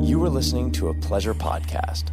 [0.00, 2.04] You are listening to a pleasure podcast.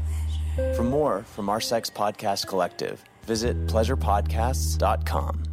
[0.76, 5.44] For more from our sex podcast collective, visit pleasurepodcasts.com.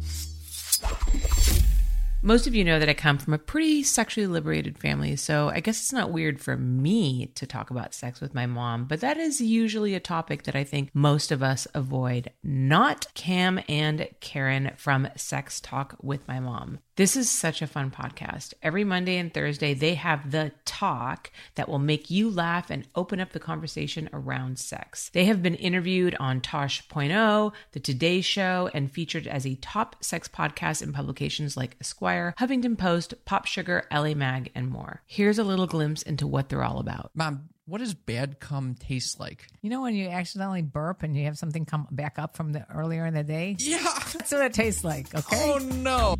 [2.25, 5.59] Most of you know that I come from a pretty sexually liberated family, so I
[5.59, 9.17] guess it's not weird for me to talk about sex with my mom, but that
[9.17, 12.31] is usually a topic that I think most of us avoid.
[12.41, 16.79] Not Cam and Karen from Sex Talk with My Mom.
[16.95, 18.53] This is such a fun podcast.
[18.61, 23.19] Every Monday and Thursday, they have the talk that will make you laugh and open
[23.19, 25.09] up the conversation around sex.
[25.11, 30.27] They have been interviewed on Tosh.0, The Today Show, and featured as a top sex
[30.27, 35.01] podcast in publications like Esquire, Huffington Post, Pop Sugar, LA Mag, and more.
[35.07, 37.09] Here's a little glimpse into what they're all about.
[37.15, 39.47] Mom, what does bad cum taste like?
[39.61, 42.65] You know when you accidentally burp and you have something come back up from the
[42.69, 43.55] earlier in the day?
[43.59, 43.81] Yeah.
[44.13, 45.53] That's what it tastes like, okay?
[45.53, 46.15] Oh no.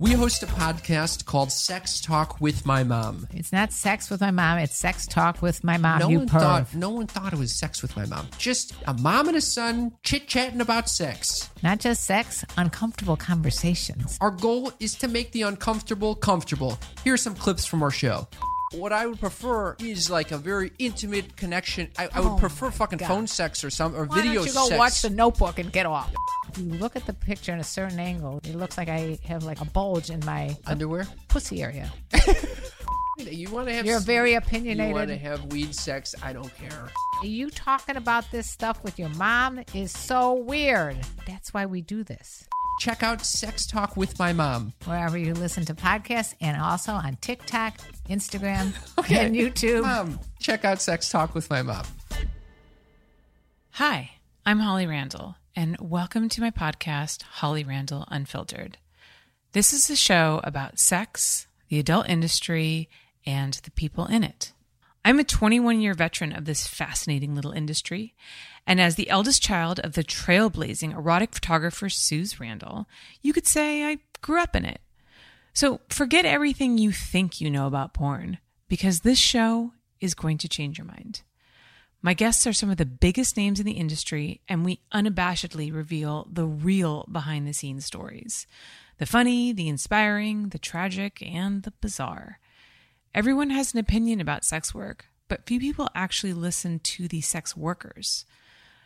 [0.00, 3.28] We host a podcast called Sex Talk with My Mom.
[3.32, 6.28] It's not sex with my mom, it's sex talk with my mom, no you one
[6.28, 6.40] perv.
[6.40, 8.26] thought no one thought it was sex with my mom.
[8.38, 11.50] Just a mom and a son chit chatting about sex.
[11.62, 14.18] Not just sex, uncomfortable conversations.
[14.20, 16.78] Our goal is to make the uncomfortable comfortable.
[17.04, 18.26] Here are some clips from our show.
[18.72, 21.88] What I would prefer is like a very intimate connection.
[21.98, 23.08] I, I would Oh prefer fucking God.
[23.08, 24.78] phone sex or some or Why video don't you go sex.
[24.78, 26.14] watch the notebook and get off?
[26.48, 29.42] If you look at the picture in a certain angle, it looks like I have
[29.42, 31.06] like a bulge in my underwear.
[31.28, 31.92] pussy area.
[33.18, 33.84] You want to have?
[33.84, 36.14] You're very You want to have weed sex?
[36.22, 36.88] I don't care.
[37.22, 40.96] You talking about this stuff with your mom is so weird.
[41.26, 42.48] That's why we do this.
[42.80, 44.72] Check out Sex Talk with My Mom.
[44.86, 47.76] Wherever you listen to podcasts and also on TikTok,
[48.08, 48.72] Instagram,
[49.10, 49.82] and YouTube.
[49.82, 51.84] Mom, check out Sex Talk with My Mom.
[53.72, 54.12] Hi,
[54.46, 58.78] I'm Holly Randall, and welcome to my podcast, Holly Randall Unfiltered.
[59.52, 62.88] This is a show about sex, the adult industry,
[63.26, 64.54] and the people in it.
[65.04, 68.14] I'm a 21 year veteran of this fascinating little industry,
[68.66, 72.86] and as the eldest child of the trailblazing erotic photographer Suze Randall,
[73.22, 74.80] you could say I grew up in it.
[75.52, 78.38] So forget everything you think you know about porn,
[78.68, 81.22] because this show is going to change your mind.
[82.02, 86.26] My guests are some of the biggest names in the industry, and we unabashedly reveal
[86.30, 88.46] the real behind the scenes stories
[88.98, 92.38] the funny, the inspiring, the tragic, and the bizarre.
[93.12, 97.56] Everyone has an opinion about sex work, but few people actually listen to the sex
[97.56, 98.24] workers.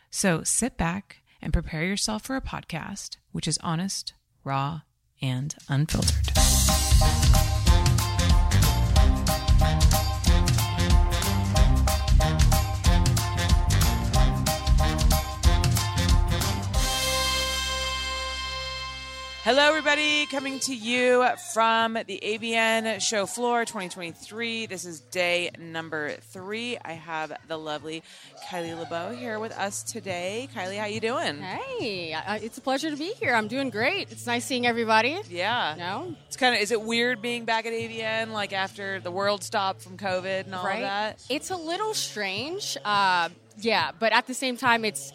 [0.09, 4.81] So sit back and prepare yourself for a podcast which is honest, raw,
[5.21, 6.84] and unfiltered.
[19.45, 21.23] Hello, everybody, coming to you
[21.53, 24.65] from the AVN show floor 2023.
[24.65, 26.79] This is day number three.
[26.83, 28.01] I have the lovely
[28.47, 30.49] Kylie Le Beau here with us today.
[30.55, 31.37] Kylie, how you doing?
[31.37, 33.35] Hey, it's a pleasure to be here.
[33.35, 34.11] I'm doing great.
[34.11, 35.19] It's nice seeing everybody.
[35.29, 35.75] Yeah.
[35.77, 36.15] No?
[36.25, 39.83] It's kind of, is it weird being back at AVN like after the world stopped
[39.83, 40.81] from COVID and all right?
[40.81, 41.23] that?
[41.29, 42.77] It's a little strange.
[42.83, 43.29] Uh,
[43.59, 45.13] yeah, but at the same time, it's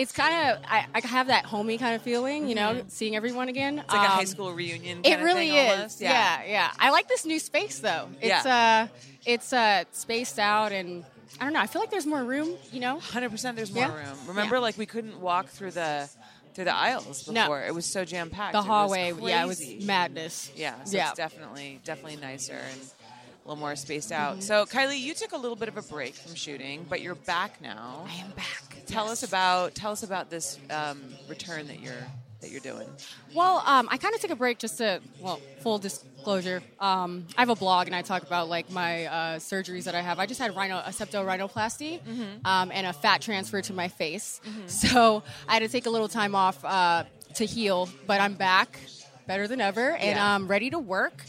[0.00, 3.48] it's kind of I, I have that homey kind of feeling, you know, seeing everyone
[3.48, 3.74] again.
[3.76, 3.84] Mm-hmm.
[3.84, 5.00] It's like a high Um, school reunion.
[5.04, 5.72] It really is.
[5.72, 6.00] almost.
[6.00, 6.42] Yeah.
[6.46, 8.08] yeah, I like this new space though.
[8.20, 8.88] It's uh,
[9.26, 11.04] it's uh, spaced out, and
[11.40, 11.60] I don't know.
[11.60, 12.48] I feel like there's more room.
[12.72, 13.56] You know, Hundred percent.
[13.56, 14.08] There's more Yeah.
[14.08, 14.18] room.
[14.26, 14.60] Remember, Yeah.
[14.62, 16.08] like we couldn't walk through the
[16.54, 17.34] through the aisles before.
[17.60, 17.66] No.
[17.66, 18.54] It was so jam packed.
[18.54, 19.12] the hallway.
[19.20, 20.50] yeah, it was madness.
[20.56, 21.08] Yeah, so yeah.
[21.10, 24.32] it's definitely definitely nicer and a little more spaced out.
[24.32, 24.40] Mm-hmm.
[24.42, 27.60] So Kylie, you took a little bit of a break from shooting, but you're back
[27.62, 28.06] now.
[28.08, 28.69] I am back.
[28.90, 31.92] Tell us about tell us about this um, return that you're
[32.40, 32.88] that you're doing.
[33.34, 36.62] Well, um, I kind of took a break just to, well, full disclosure.
[36.78, 40.00] Um, I have a blog and I talk about like my uh, surgeries that I
[40.00, 40.18] have.
[40.18, 42.00] I just had rhino, a septorhinoplasty
[42.46, 44.40] um, and a fat transfer to my face.
[44.66, 47.04] So I had to take a little time off uh,
[47.34, 48.78] to heal, but I'm back
[49.26, 50.34] better than ever and Yeah.
[50.34, 51.24] I'm ready to work.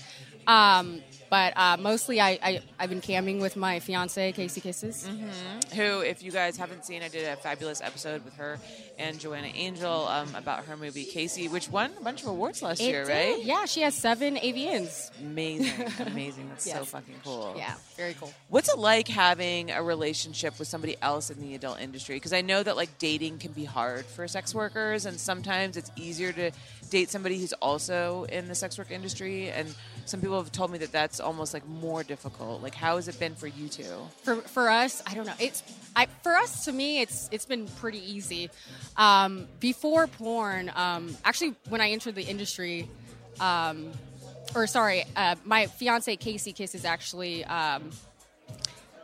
[0.48, 5.08] Um, But uh, mostly, I, I I've been camming with my fiance Casey Kisses.
[5.76, 8.60] Who, if you guys haven't seen, I did a fabulous episode with her
[9.00, 12.82] and Joanna Angel um, about her movie Casey, which won a bunch of awards last
[12.82, 13.12] It year, did.
[13.14, 13.44] right?
[13.46, 15.18] Yeah, she has seven AVNs.
[15.22, 16.50] Amazing, amazing.
[16.50, 17.54] That's so fucking cool.
[17.56, 18.34] Yeah, very cool.
[18.50, 22.18] What's it like having a relationship with somebody else in the adult industry?
[22.18, 25.92] Because I know that like dating can be hard for sex workers, and sometimes it's
[25.96, 26.52] easier to
[26.90, 29.50] date somebody who's also in the sex work industry.
[29.50, 29.74] And
[30.06, 32.62] some people have told me that that's almost like more difficult.
[32.62, 33.84] Like, how has it been for you two?
[34.24, 35.34] For for us, I don't know.
[35.40, 35.64] It's
[35.96, 38.50] I for us to me, it's it's been pretty easy.
[38.98, 42.90] Um, before porn, um, actually, when I entered the industry,
[43.40, 43.92] um,
[44.56, 47.92] or sorry, uh, my fiance Casey Kisses actually um,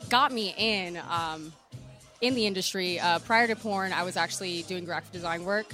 [0.10, 1.54] got me in um,
[2.22, 3.00] in the industry.
[3.00, 5.74] Uh, prior to porn, I was actually doing graphic design work.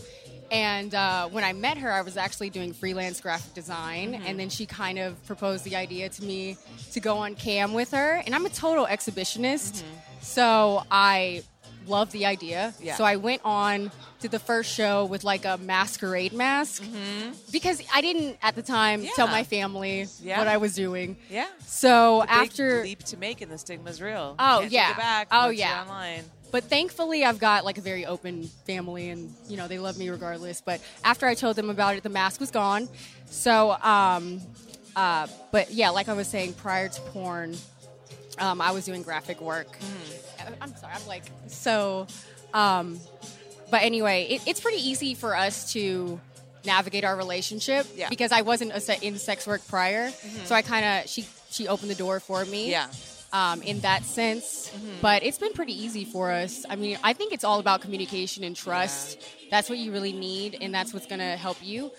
[0.53, 4.13] And uh, when I met her, I was actually doing freelance graphic design.
[4.13, 4.27] Mm-hmm.
[4.27, 6.57] And then she kind of proposed the idea to me
[6.91, 8.21] to go on cam with her.
[8.23, 9.81] And I'm a total exhibitionist.
[9.81, 9.87] Mm-hmm.
[10.21, 11.43] So I
[11.87, 12.73] love the idea.
[12.79, 12.95] Yeah.
[12.95, 13.91] So I went on
[14.21, 17.31] to the first show with like a masquerade mask mm-hmm.
[17.51, 20.37] because I didn't at the time tell my family Yeah.
[20.37, 21.17] what I was doing.
[21.29, 21.47] Yeah.
[21.65, 24.35] So after leap to make, and the stigma's real.
[24.37, 24.87] Oh, yeah.
[24.87, 25.81] Take it back Oh, yeah.
[25.81, 26.23] Online.
[26.53, 30.09] But thankfully, I've got like a very open family, and you know they love me
[30.09, 30.61] regardless.
[30.61, 32.87] But after I told them about it, the mask was gone.
[33.25, 34.39] So, um,
[34.95, 37.57] uh, but yeah, like I was saying, prior to porn,
[38.37, 39.67] um, I was doing graphic work.
[39.79, 40.53] Mm-hmm.
[40.53, 42.05] I- I'm sorry, I'm like so.
[42.53, 42.99] Um,
[43.71, 46.21] but anyway, it, it's pretty easy for us to
[46.65, 48.09] navigate our relationship Yeah.
[48.09, 50.11] because I wasn't in sex work prior,
[50.45, 52.89] so I kind of she she opened the door for me Yeah.
[53.33, 54.71] Um, in that sense.
[55.01, 56.65] But it's been pretty easy for us.
[56.69, 59.21] I mean, I think it's all about communication and trust.
[59.49, 61.91] That's what you really need, and that's what's going to help you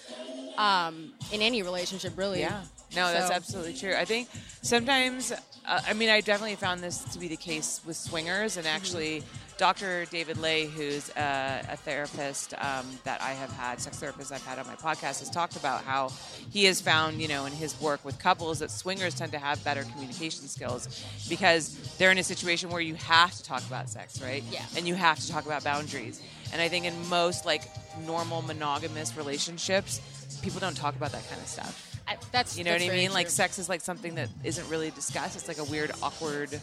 [0.57, 2.41] um, in any relationship, really.
[2.41, 2.63] Yeah.
[2.95, 3.95] No, that's absolutely true.
[3.95, 4.29] I think
[4.63, 5.33] sometimes,
[5.67, 9.25] uh, I mean, I definitely found this to be the case with swingers, and actually,
[9.57, 10.05] Dr.
[10.07, 14.59] David Ley, who's uh, a therapist um, that I have had, sex therapist I've had
[14.59, 16.11] on my podcast, has talked about how
[16.51, 19.63] he has found, you know, in his work with couples, that swingers tend to have
[19.63, 24.21] better communication skills because they're in a situation where you have to talk about sex,
[24.21, 24.43] right?
[24.51, 24.65] Yeah.
[24.77, 26.21] And you have to talk about boundaries.
[26.53, 27.63] And I think in most like
[28.07, 30.01] normal monogamous relationships,
[30.43, 31.91] people don't talk about that kind of stuff.
[32.07, 33.13] I, that's You know that's what I mean?
[33.13, 35.37] Like sex is like something that isn't really discussed.
[35.37, 36.61] It's like a weird, awkward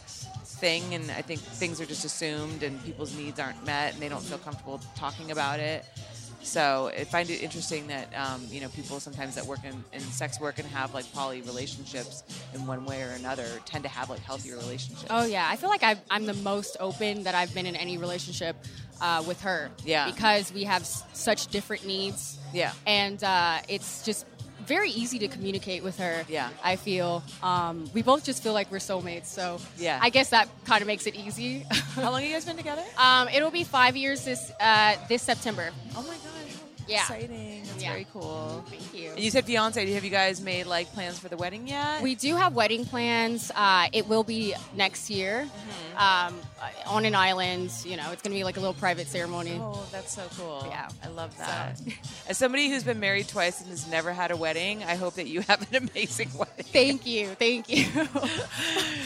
[0.62, 4.08] thing, and I think things are just assumed, and people's needs aren't met, and they
[4.08, 5.84] don't feel comfortable talking about it.
[6.44, 10.00] So I find it interesting that um, you know people sometimes that work in, in
[10.00, 12.24] sex work and have like poly relationships
[12.54, 15.06] in one way or another tend to have like healthier relationships.
[15.10, 17.96] Oh yeah, I feel like I've, I'm the most open that I've been in any
[17.98, 18.56] relationship
[19.00, 19.70] uh, with her.
[19.84, 20.06] Yeah.
[20.10, 22.38] because we have s- such different needs.
[22.52, 22.72] Yeah.
[22.86, 24.26] and uh, it's just
[24.66, 26.24] very easy to communicate with her.
[26.28, 26.48] Yeah.
[26.62, 29.26] I feel um, we both just feel like we're soulmates.
[29.26, 29.98] So Yeah.
[30.00, 31.66] I guess that kind of makes it easy.
[31.94, 32.82] How long have you guys been together?
[32.98, 35.70] um, it'll be five years this uh, this September.
[35.96, 36.41] Oh my god!
[36.88, 37.00] Yeah.
[37.00, 37.62] Exciting.
[37.66, 37.90] That's Yeah.
[37.90, 38.64] very cool.
[38.68, 39.10] Thank you.
[39.10, 39.90] And you said fiance.
[39.92, 42.02] Have you guys made like plans for the wedding yet?
[42.02, 43.50] We do have wedding plans.
[43.54, 45.48] Uh, it will be next year
[45.96, 46.34] um,
[46.86, 47.70] on an island.
[47.84, 49.58] You know, it's going to be like a little private ceremony.
[49.60, 50.64] Oh, that's so cool.
[50.68, 50.88] Yeah.
[51.04, 51.80] I love that.
[52.28, 55.26] As somebody who's been married twice and has never had a wedding, I hope that
[55.28, 56.64] you have an amazing wedding.
[56.64, 57.28] Thank you.
[57.28, 57.86] Thank you.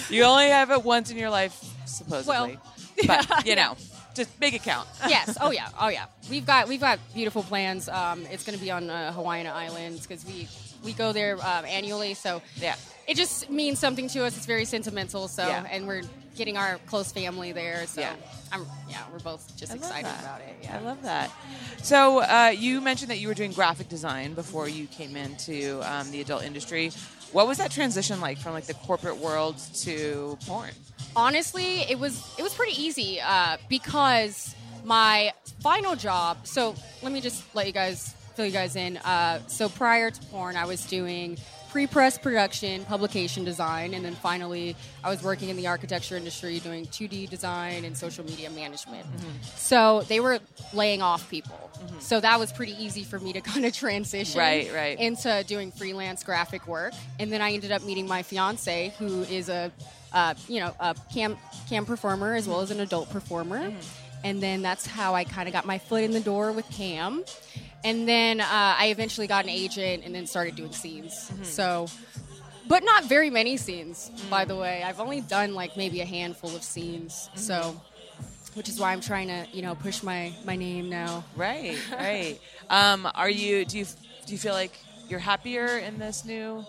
[0.09, 2.59] You only have it once in your life, supposedly.
[3.07, 3.77] but, you know,
[4.17, 4.89] just make it count.
[5.09, 5.37] yes.
[5.41, 5.69] Oh yeah.
[5.81, 6.07] Oh yeah.
[6.31, 7.89] We've got we've got beautiful plans.
[7.89, 10.49] Um, it's going to be on uh, Hawaiian Islands because we
[10.85, 12.15] we go there um, annually.
[12.15, 12.77] So Yeah.
[13.07, 14.37] it just means something to us.
[14.37, 15.29] It's very sentimental.
[15.29, 15.67] So Yeah.
[15.71, 16.03] and we're
[16.37, 17.87] getting our close family there.
[17.87, 18.15] So Yeah.
[18.53, 20.57] I'm yeah we're both just I excited about it.
[20.63, 20.77] Yeah.
[20.79, 21.31] I love that.
[21.83, 26.11] So uh, you mentioned that you were doing graphic design before you came into um,
[26.11, 26.91] the adult industry.
[27.33, 30.71] What was that transition like from like the corporate world to porn?
[31.17, 34.55] Honestly it was it was pretty easy uh, because
[34.85, 39.41] my final job so let me just let you guys fill you guys in uh,
[39.49, 41.37] so prior to porn i was doing
[41.71, 46.87] pre-press production publication design and then finally i was working in the architecture industry doing
[46.87, 49.05] 2d design and social media management.
[49.57, 50.39] So they were
[50.73, 51.71] laying off people.
[51.99, 54.99] So that was pretty easy for me to kind of transition Right, right.
[54.99, 56.93] into doing freelance graphic work.
[57.19, 59.71] And then i ended up meeting my fiance who is a
[60.19, 61.37] uh, you know a cam
[61.69, 64.25] cam performer as well as an adult performer Mm-hmm.
[64.29, 67.23] and then that's how i kind of got my foot in the door with cam
[67.85, 68.47] and then uh,
[68.83, 71.45] i eventually got an agent and then started doing scenes Mm-hmm.
[71.45, 71.87] so
[72.69, 76.51] but not very many scenes by the way i've only done like maybe a handful
[76.57, 77.39] of scenes Mm-hmm.
[77.49, 77.81] so
[78.55, 82.41] which is why i'm trying to you know push my my name now Right, right.
[82.71, 83.65] um, are you?
[83.67, 83.85] Do you
[84.27, 84.73] do you feel like
[85.11, 86.65] you're happier in this new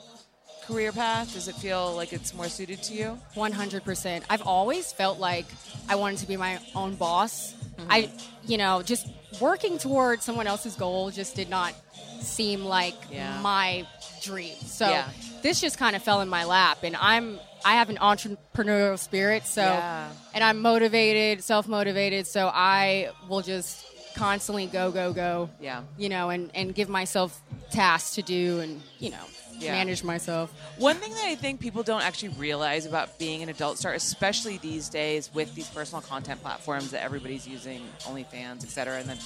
[0.68, 1.34] career path?
[1.34, 3.18] Does it feel like it's more suited to you?
[3.36, 4.24] 100%.
[4.30, 5.46] I've always felt like
[5.90, 7.54] I wanted to be my own boss.
[7.54, 7.92] Mm-hmm.
[7.92, 8.10] I,
[8.46, 9.08] you know, just
[9.40, 11.74] working toward someone else's goal just did not
[12.20, 13.40] seem like Yeah.
[13.42, 13.88] my
[14.22, 14.56] dream.
[14.66, 15.08] So Yeah.
[15.42, 19.46] this just kind of fell in my lap and I'm I have an entrepreneurial spirit,
[19.48, 20.10] so Yeah.
[20.34, 23.84] and I'm motivated, self-motivated, so I will just
[24.16, 25.50] constantly go go go.
[25.60, 25.82] Yeah.
[25.98, 27.40] You know, and and give myself
[27.72, 29.26] tasks to do and, you know,
[29.60, 29.72] Yeah.
[29.74, 30.54] manage myself.
[30.78, 34.58] One thing that I think people don't actually realize about being an adult star, especially
[34.58, 39.18] these days with these personal content platforms that everybody's using, OnlyFans, et cetera, and then,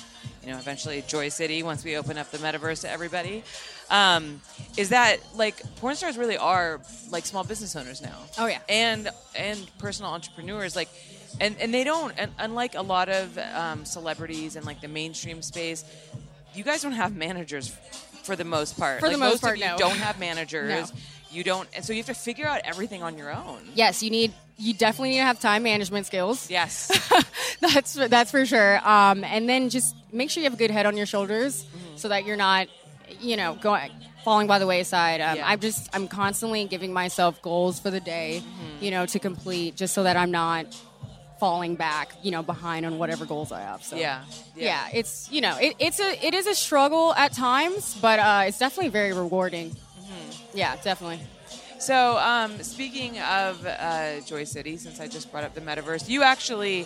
[0.43, 3.43] you know, eventually Joy City once we open up the metaverse to everybody,
[3.89, 4.41] um,
[4.77, 8.17] is that like porn stars really are like small business owners now.
[8.37, 8.59] Oh, yeah.
[8.69, 10.89] and and personal entrepreneurs like.
[11.39, 15.41] And, and they don't, and unlike a lot of um, celebrities and like the mainstream
[15.41, 15.85] space,
[16.53, 17.73] you guys don't have managers
[18.23, 18.99] for the most part.
[18.99, 19.77] For the Like, most of part, you no.
[19.77, 20.91] don't have managers.
[20.91, 20.97] No.
[21.33, 23.61] You don't, and so you have to figure out everything on your own.
[23.73, 26.49] Yes, you need you definitely need to have time management skills.
[26.51, 26.91] Yes.
[27.61, 28.85] that's that's for sure.
[28.87, 31.95] Um, and then just make sure you have a good head on your shoulders, Mm-hmm.
[31.97, 32.67] so that you're not,
[33.21, 33.89] you know, going
[34.25, 35.21] falling by the wayside.
[35.21, 35.47] Um, Yeah.
[35.47, 38.83] I'm just I'm constantly giving myself goals for the day, Mm-hmm.
[38.83, 40.65] you know, to complete, just so that I'm not
[41.41, 43.81] falling back, you know, behind on whatever goals I have.
[43.83, 44.21] So yeah.
[44.55, 48.43] yeah, it's you know, it, it's a it is a struggle at times, but uh,
[48.47, 49.71] it's definitely very rewarding.
[49.71, 50.57] Mm-hmm.
[50.57, 51.19] Yeah, definitely.
[51.79, 56.21] So, um, speaking of uh, Joy City, since I just brought up the metaverse, you
[56.21, 56.85] actually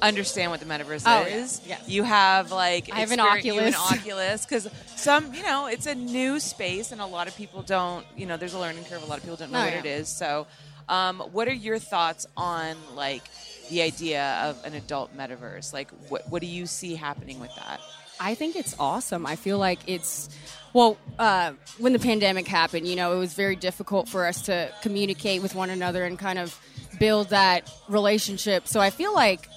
[0.00, 1.60] understand what the metaverse Oh, is.
[1.66, 1.78] yeah.
[1.80, 1.88] Yes.
[1.88, 3.74] You have like I have an have an Oculus.
[3.92, 8.06] Oculus because some, you know, it's a new space, and a lot of people don't.
[8.16, 9.02] You know, there's a learning curve.
[9.02, 9.80] A lot of people don't know Oh, what yeah.
[9.80, 10.08] it is.
[10.08, 10.46] So,
[10.88, 13.24] um, what are your thoughts on like
[13.68, 15.72] the idea of an adult metaverse?
[15.72, 17.80] Like, what what do you see happening with that?
[18.20, 19.26] I think it's awesome.
[19.26, 20.28] I feel like it's
[20.72, 24.70] well, uh, when the pandemic happened, you know, it was very difficult for us to
[24.82, 26.58] communicate with one another and kind of
[26.98, 28.68] build that relationship.
[28.68, 29.48] So I feel like,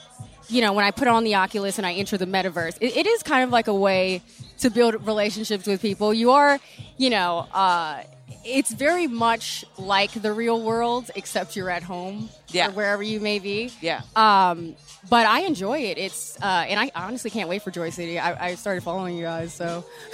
[0.48, 3.08] you know, when I put on the Oculus and I enter the metaverse, it, it
[3.08, 4.22] is kind of like a way
[4.60, 6.14] to build relationships with people.
[6.14, 6.60] You are,
[6.98, 8.04] you know, uh,
[8.46, 12.68] it's very much like the real world, except you're at home Yeah.
[12.68, 13.72] or wherever you may be.
[13.82, 14.02] Yeah.
[14.16, 14.76] Um,
[15.10, 15.98] but I enjoy it.
[15.98, 18.20] It's uh, and I honestly can't wait for Joy City.
[18.20, 19.84] I, I started following you guys, so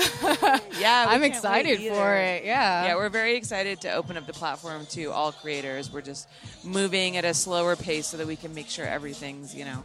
[0.80, 2.46] Yeah, I'm excited for it.
[2.46, 5.92] Yeah, Yeah, we're very excited to open up the platform to all creators.
[5.92, 6.28] We're just
[6.64, 9.84] moving at a slower pace so that we can make sure everything's, you know,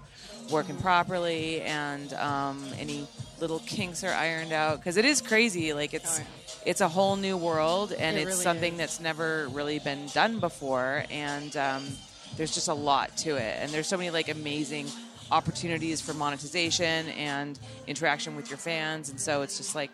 [0.50, 3.06] working properly and um, any
[3.42, 5.72] little kinks are ironed out because it is crazy.
[5.74, 6.24] Like it's Oh,
[6.64, 8.78] it's a whole new world and It it's really something is.
[8.78, 11.82] that's never really been done before and um,
[12.36, 14.86] there's just a lot to it and there's so many like amazing
[15.32, 17.58] opportunities for monetization and
[17.88, 19.90] interaction with your fans and so it's just like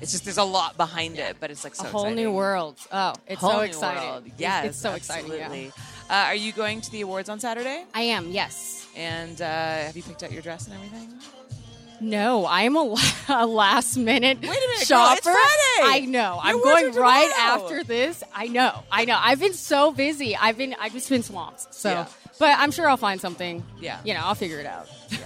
[0.00, 2.76] it's just there's a lot behind it but it's like so a whole new world.
[2.92, 4.02] Oh, it's Whole so exciting.
[4.08, 4.22] world.
[4.26, 5.32] It's- Yes, it's, so exciting.
[5.32, 5.70] Yeah.
[6.10, 7.84] Uh, are you going to the awards on Saturday?
[7.94, 8.30] I am.
[8.30, 8.86] Yes.
[8.94, 9.46] And uh,
[9.88, 11.08] have you picked out your dress and everything?
[12.00, 12.94] No, I am a,
[13.28, 15.16] a last minute Wait a minute, girl, shopper.
[15.18, 15.96] it's Friday.
[15.96, 16.38] I know.
[16.42, 18.22] I'm going right after this.
[18.34, 18.82] I know.
[18.90, 19.16] I know.
[19.18, 20.36] I've been so busy.
[20.36, 20.74] I've been.
[20.80, 21.72] I've just been swamped.
[21.74, 22.06] So, Yeah.
[22.38, 23.64] but I'm sure I'll find something.
[23.80, 24.00] Yeah.
[24.04, 24.88] You know, I'll figure it out.
[24.90, 25.16] Oh,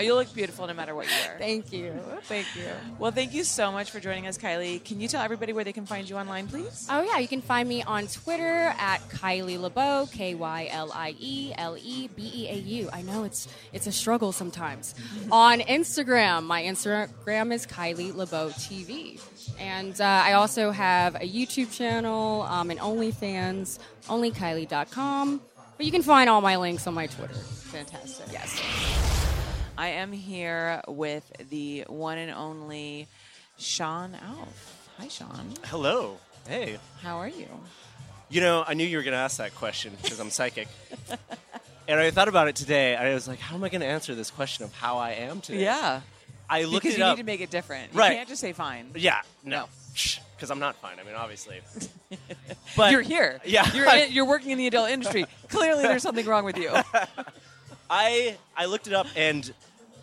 [0.00, 1.36] you look beautiful no matter what you wear.
[1.38, 1.92] Thank you.
[2.22, 2.68] Thank you.
[2.98, 4.82] well, thank you so much for joining us, Kylie.
[4.84, 6.86] Can you tell everybody where they can find you online, please?
[6.90, 11.14] Oh yeah, you can find me on Twitter at Kylie LeBeau, K Y L I
[11.18, 12.90] E L E B E A U.
[12.92, 14.94] I know it's it's a struggle sometimes.
[15.32, 19.20] on Instagram, my Instagram is Kylie LeBeau TV,
[19.58, 25.40] and uh, I also have a YouTube channel um, and OnlyFans, OnlyKylie.com.
[25.76, 27.34] But you can find all my links on my Twitter.
[27.34, 28.26] Fantastic.
[28.32, 29.07] Yes.
[29.78, 33.06] I am here with the one and only
[33.58, 34.88] Shawn Alff.
[34.98, 35.52] Hi, Shawn.
[35.66, 36.16] Hello.
[36.48, 36.78] Hey.
[37.00, 37.46] How are you?
[38.28, 40.66] You know, I knew you were going to ask that question because I'm psychic.
[41.88, 42.96] and I thought about it today.
[42.96, 45.40] I was like, how am I going to answer this question of how I am
[45.40, 45.62] today?
[45.62, 46.00] Yeah.
[46.50, 47.16] I looked because it you up.
[47.16, 47.92] need to make it different.
[47.92, 48.16] You Right.
[48.16, 48.90] can't just say fine.
[48.96, 49.60] yeah, no.
[49.60, 49.66] No.
[50.34, 50.98] Because I'm not fine.
[51.00, 51.60] I mean, obviously.
[52.76, 53.40] but You're here.
[53.44, 53.72] Yeah.
[53.72, 55.24] You're, in, you're working in the adult industry.
[55.50, 56.72] Clearly, there's something wrong with you.
[57.90, 59.50] I I looked it up, and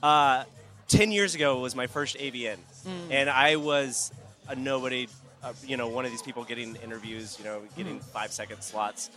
[0.05, 0.43] uh,
[0.88, 3.12] ten years ago was my first AVN, Mm.
[3.12, 4.12] and I was
[4.47, 5.07] a nobody.
[5.43, 7.38] Uh, you know, one of these people getting interviews.
[7.39, 8.03] You know, getting Mm.
[8.13, 9.09] five second slots,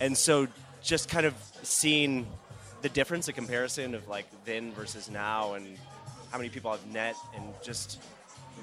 [0.00, 0.48] and so
[0.82, 2.26] just kind of seeing
[2.80, 5.78] the difference, the comparison of like then versus now, and
[6.30, 7.98] how many people I've met, and just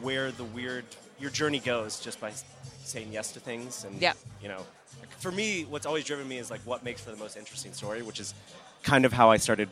[0.01, 0.85] where the weird
[1.19, 2.31] your journey goes just by
[2.83, 4.13] saying yes to things, and Yeah.
[4.41, 4.65] you know,
[5.19, 8.01] for me, what's always driven me is like what makes for the most interesting story,
[8.01, 8.33] which is
[8.83, 9.69] kind of how I started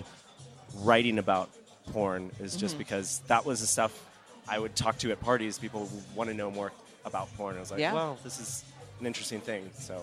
[0.75, 1.49] writing about
[1.93, 2.31] porn.
[2.39, 2.79] Is just Mm-hmm.
[2.79, 4.03] because that was the stuff
[4.47, 5.57] I would talk to at parties.
[5.57, 6.71] People want to know more
[7.05, 7.55] about porn.
[7.57, 7.93] I was like, Yeah.
[7.93, 8.63] well, this is
[8.99, 9.69] an interesting thing.
[9.79, 10.01] So,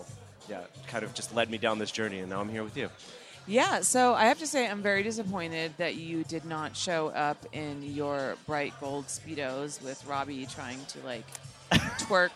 [0.49, 2.89] yeah, kind of just led me down this journey, and now I'm here with you.
[3.47, 7.45] Yeah, so I have to say I'm very disappointed that you did not show up
[7.53, 11.25] in your bright gold speedos with Robbie trying to like
[11.71, 12.31] twerk,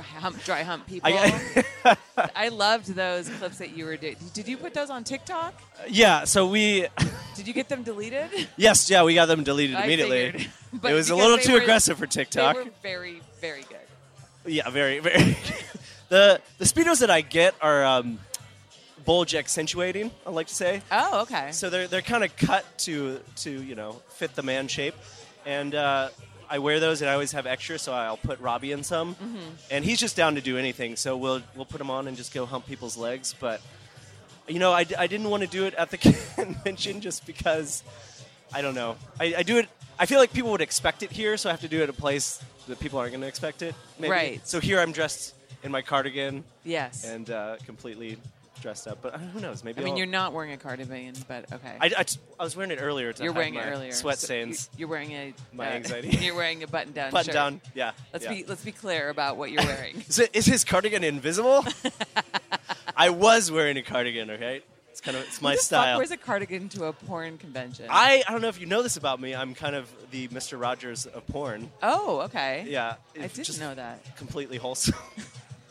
[0.00, 1.10] hump, dry hump people.
[1.12, 1.96] I-
[2.34, 4.16] I loved those clips that you were doing.
[4.32, 5.54] Did you put those on TikTok?
[5.88, 6.86] Yeah, so we,
[7.36, 8.30] Did you get them deleted?
[8.56, 10.48] yes, yeah, we got them deleted I immediately.
[10.84, 12.56] It was a little too were- aggressive for TikTok.
[12.56, 14.52] They were very, very good.
[14.52, 15.36] Yeah, very, very.
[16.08, 18.18] the the speedos that I get are um,
[19.04, 20.10] bulge accentuating.
[20.26, 20.80] I like to say.
[20.90, 21.52] Oh, okay.
[21.52, 24.94] So they're they're kind of cut to to you know fit the man shape,
[25.44, 26.08] and uh,
[26.52, 29.38] I wear those and I always have extra, so I'll put Robbie in some, Mm-hmm.
[29.70, 30.96] and he's just down to do anything.
[30.96, 33.34] So we'll we'll put him on and just go hump people's legs.
[33.40, 33.60] But
[34.46, 35.98] you know, I, I didn't want to do it at the
[36.36, 37.82] convention just because
[38.52, 38.96] I don't know.
[39.18, 39.68] I, I do it.
[39.98, 41.88] I feel like people would expect it here, so I have to do it at
[41.88, 43.74] a place that people aren't going to expect it.
[43.98, 44.10] Maybe.
[44.10, 44.46] Right.
[44.48, 47.04] So here I'm dressed in my cardigan Yes.
[47.04, 48.18] and uh, completely
[48.62, 48.98] dressed up.
[49.02, 49.62] But who knows?
[49.64, 51.76] Maybe I mean, I'll- you're not wearing a cardigan, but okay.
[51.80, 52.04] I, I,
[52.40, 53.92] I was wearing it earlier to you're hide wearing my it earlier.
[53.92, 54.70] Sweat So stains.
[54.72, 56.08] you- You're wearing a My uh, anxiety.
[56.24, 57.34] You're wearing a button-down Button shirt.
[57.34, 57.60] down.
[57.74, 57.92] Yeah.
[58.12, 58.30] Let's yeah.
[58.32, 60.02] be let's be clear about what you're wearing.
[60.08, 61.64] Is, it, is his cardigan invisible?
[62.96, 64.30] I was wearing a cardigan.
[64.30, 64.62] Okay.
[64.90, 65.96] It's kind of it's my Who the fuck style.
[65.98, 67.86] wears a cardigan to a porn convention?
[67.88, 69.34] I, I don't know if you know this about me.
[69.34, 70.60] I'm kind of the Mr.
[70.60, 71.70] Rogers of porn.
[71.82, 72.66] oh, okay.
[72.68, 72.96] Yeah.
[73.18, 74.16] I it's didn't just know that.
[74.16, 74.94] Completely wholesome.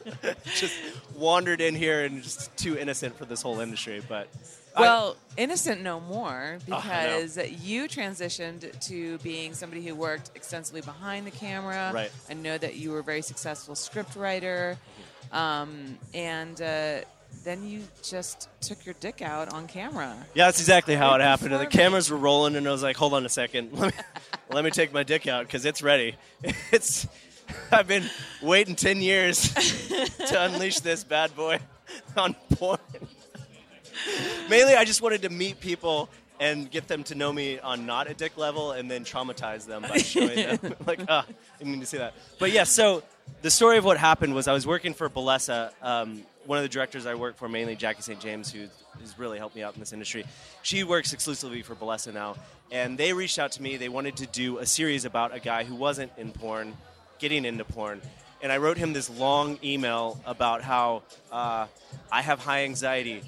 [0.55, 0.77] just
[1.15, 4.01] wandered in here and just too innocent for this whole industry.
[4.07, 4.27] But
[4.75, 10.31] I- Well, innocent no more Oh, I because you transitioned to being somebody who worked
[10.35, 11.91] extensively behind the camera.
[11.93, 12.11] Right.
[12.29, 14.77] I know that you were a very successful script writer,
[15.31, 16.99] um, and uh,
[17.43, 20.15] then you just took your dick out on camera.
[20.33, 21.53] Yeah, that's exactly how it happened.
[21.53, 24.01] The cameras were rolling, and I was like, "Hold on a second, let me,
[24.51, 26.15] let me take my dick out because it's ready."
[26.71, 27.07] It's
[27.71, 28.09] I've been
[28.41, 29.53] waiting ten years
[30.27, 31.59] to unleash this bad boy
[32.17, 32.79] on porn.
[34.49, 38.09] Mainly, I just wanted to meet people and get them to know me on not
[38.09, 41.25] a dick level, and then traumatize them by showing them like, ah,
[41.59, 42.15] I need to see that.
[42.39, 43.03] But yeah, so
[43.43, 45.71] the story of what happened was I was working for Bellesa.
[45.83, 48.19] Um, one of the directors I work for, mainly Jackie St.
[48.19, 48.67] James, who
[48.99, 50.25] has really helped me out in this industry.
[50.63, 52.35] She works exclusively for Bellesa now,
[52.71, 53.77] and they reached out to me.
[53.77, 56.75] They wanted to do a series about a guy who wasn't in porn,
[57.21, 58.01] getting into porn.
[58.41, 61.67] And I wrote him this long email about how uh,
[62.11, 63.21] I have high anxiety.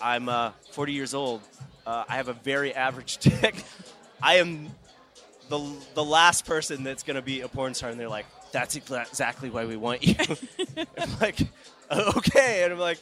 [0.00, 1.40] I'm uh, 40 years old.
[1.86, 3.64] Uh, I have a very average dick.
[4.22, 4.68] I am
[5.48, 8.76] the the last person that's going to be a porn star, and they're like, "That's
[8.76, 10.14] exactly why we want you."
[10.98, 11.38] I'm like,
[11.90, 12.98] okay, and I'm like,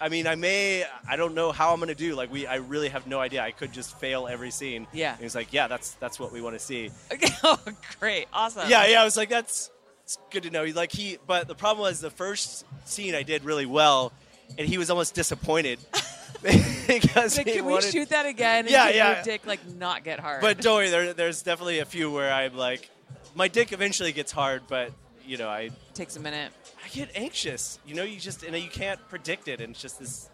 [0.00, 2.14] I mean, I may, I don't know how I'm going to do.
[2.14, 3.42] Like, we, I really have no idea.
[3.42, 4.86] I could just fail every scene.
[4.92, 5.12] Yeah.
[5.12, 6.90] And he's like, yeah, that's that's what we want to see.
[7.12, 7.28] Okay.
[7.46, 7.58] Oh,
[8.00, 8.26] great.
[8.32, 8.70] Awesome.
[8.70, 9.02] Yeah, yeah.
[9.02, 9.70] I was like, that's
[10.04, 10.64] it's good to know.
[10.64, 14.12] Like he, but the problem was the first scene I did really well,
[14.58, 15.78] and he was almost disappointed
[16.86, 18.66] because Like, can we shoot that again?
[18.66, 19.14] And Yeah, yeah.
[19.16, 20.40] Your dick like not get hard.
[20.42, 22.88] But don't worry, there, there's definitely a few where I'm like,
[23.34, 24.92] my dick eventually gets hard, but
[25.26, 26.52] you know, I takes a minute.
[26.84, 27.78] I get anxious.
[27.86, 30.28] You know, you just and you can't predict it, and it's just this.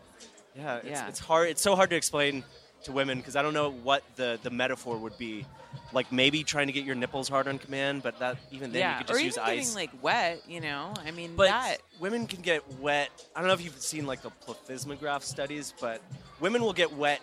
[0.56, 1.08] Yeah, it's, Yeah.
[1.08, 1.48] it's hard.
[1.48, 2.42] It's so hard to explain
[2.84, 5.46] to women because I don't know what the the metaphor would be.
[5.92, 8.92] Like maybe trying to get your nipples hard on command, but that even then yeah,
[8.92, 9.58] you could just or use even ice.
[9.58, 10.42] getting like wet.
[10.48, 11.76] You know, I mean But that.
[12.00, 13.10] women can get wet.
[13.34, 16.00] I don't know if you've seen like the plethysmograph studies, but
[16.40, 17.20] women will get wet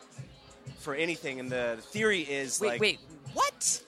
[0.80, 1.39] for anything.
[1.39, 3.00] And the theory is Wait, like, wait,
[3.34, 3.82] what?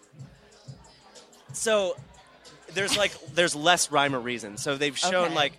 [1.54, 1.96] so
[2.74, 4.58] there's like there's less rhyme or reason.
[4.58, 5.36] So they've shown Okay.
[5.36, 5.54] like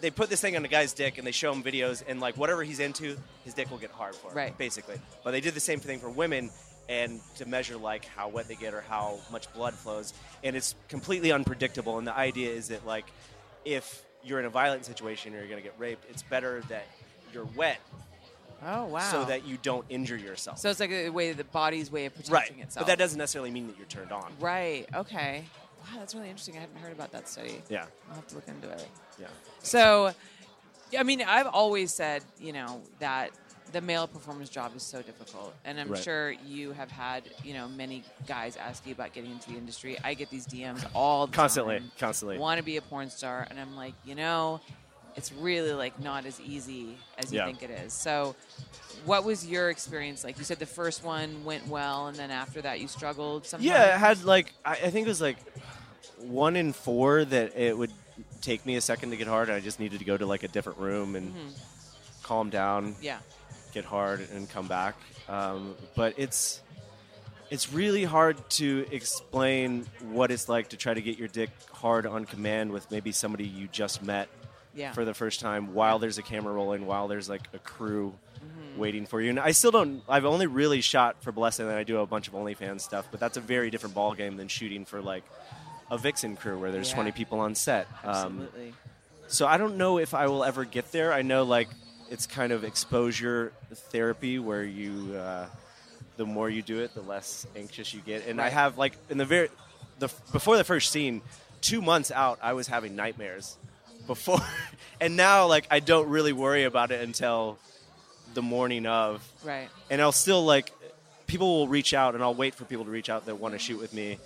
[0.00, 2.36] they put this thing on a guy's dick and they show him videos and like
[2.36, 4.58] whatever he's into, his dick will get hard for him, Right.
[4.58, 4.96] basically.
[5.24, 6.50] But they did the same thing for women
[6.88, 10.74] and to measure like how wet they get or how much blood flows and it's
[10.88, 13.04] completely unpredictable and the idea is that like
[13.66, 16.86] if you're in a violent situation or you're going to get raped, it's better that
[17.32, 17.78] you're wet
[18.64, 19.00] Oh wow.
[19.10, 20.58] so that you don't injure yourself.
[20.58, 22.24] So it's like a way the body's way of right.
[22.42, 22.86] protecting itself.
[22.86, 24.32] But that doesn't necessarily mean that you're turned on.
[24.40, 24.86] Right.
[24.94, 25.44] Okay.
[25.80, 26.56] Wow, that's really interesting.
[26.56, 27.62] I hadn't heard about that study.
[27.68, 27.86] Yeah.
[28.08, 28.86] I'll have to look into it.
[29.20, 29.26] Yeah.
[29.62, 30.12] So,
[30.98, 33.30] I mean, I've always said, you know, that
[33.72, 36.02] the male performer's job is so difficult, and I'm Right.
[36.02, 39.98] sure you have had, you know, many guys ask you about getting into the industry.
[40.02, 41.92] I get these DMs all the Constantly, time.
[41.98, 42.38] constantly.
[42.38, 44.60] Want to be a porn star, and I'm like, you know,
[45.16, 47.44] it's really like not as easy as you Yeah.
[47.46, 47.92] think it is.
[47.92, 48.34] So,
[49.04, 50.38] what was your experience like?
[50.38, 53.44] You said the first one went well, and then after that, you struggled.
[53.46, 53.66] Sometimes.
[53.68, 55.36] Yeah, it had like I, I think it was like
[56.20, 57.90] one in four that it would
[58.40, 59.48] take me a second to get hard.
[59.48, 61.32] And I just needed to go to like a different room and
[62.22, 63.18] calm down, Yeah.
[63.72, 64.96] get hard, and come back.
[65.28, 66.62] Um, but it's
[67.50, 72.04] it's really hard to explain what it's like to try to get your dick hard
[72.04, 74.28] on command with maybe somebody you just met
[74.74, 74.92] Yeah.
[74.92, 78.78] for the first time while there's a camera rolling, while there's like a crew Mm-hmm.
[78.78, 79.30] waiting for you.
[79.30, 80.00] And I still don't.
[80.08, 83.18] I've only really shot for Bellesa, and I do a bunch of OnlyFans stuff, but
[83.18, 85.24] that's a very different ball game than shooting for like
[85.90, 86.94] a Vixen crew where there's Yeah.
[86.96, 87.86] 20 people on set.
[88.04, 88.74] Um, Absolutely.
[89.28, 91.12] so I don't know if I will ever get there.
[91.12, 91.68] I know like
[92.10, 95.46] it's kind of exposure therapy where you, uh,
[96.16, 98.26] the more you do it, the less anxious you get.
[98.26, 99.48] And I have like in the very,
[99.98, 101.22] the before the first scene,
[101.60, 103.56] two months out, I was having nightmares
[104.06, 104.40] before,
[105.00, 107.58] and now like I don't really worry about it until
[108.34, 109.68] the morning of, right.
[109.90, 110.72] and I'll still like
[111.26, 113.58] people will reach out, and I'll wait for people to reach out that want to
[113.58, 114.18] shoot with me.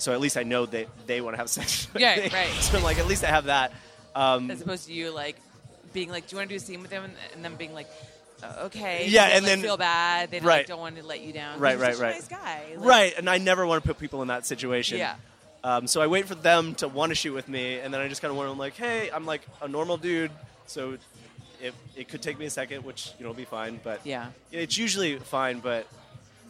[0.00, 1.88] So at least I know that they want to have sex.
[1.92, 2.48] with Yeah, right.
[2.60, 3.72] So like at least I have that.
[4.14, 5.36] Um, As opposed to you like
[5.92, 7.74] being like, "Do you want to do a scene with them?" and, and them being
[7.74, 7.88] like,
[8.42, 10.30] uh, "Okay." Yeah, They, and like, then- feel bad.
[10.30, 10.58] They Right.
[10.58, 11.60] like, don't want to let you down.
[11.60, 12.14] Right, right, right.
[12.14, 12.62] Nice guy.
[12.76, 14.98] Like, right, and I never want to put people in that situation.
[14.98, 15.14] Yeah.
[15.62, 18.08] Um, so I wait for them to want to shoot with me, and then I
[18.08, 20.30] just kind of want to, like, hey, I'm like a normal dude,
[20.66, 20.96] so
[21.60, 24.28] it, it could take me a second, which you know will be fine, but Yeah.
[24.50, 25.60] it's usually fine.
[25.60, 25.86] But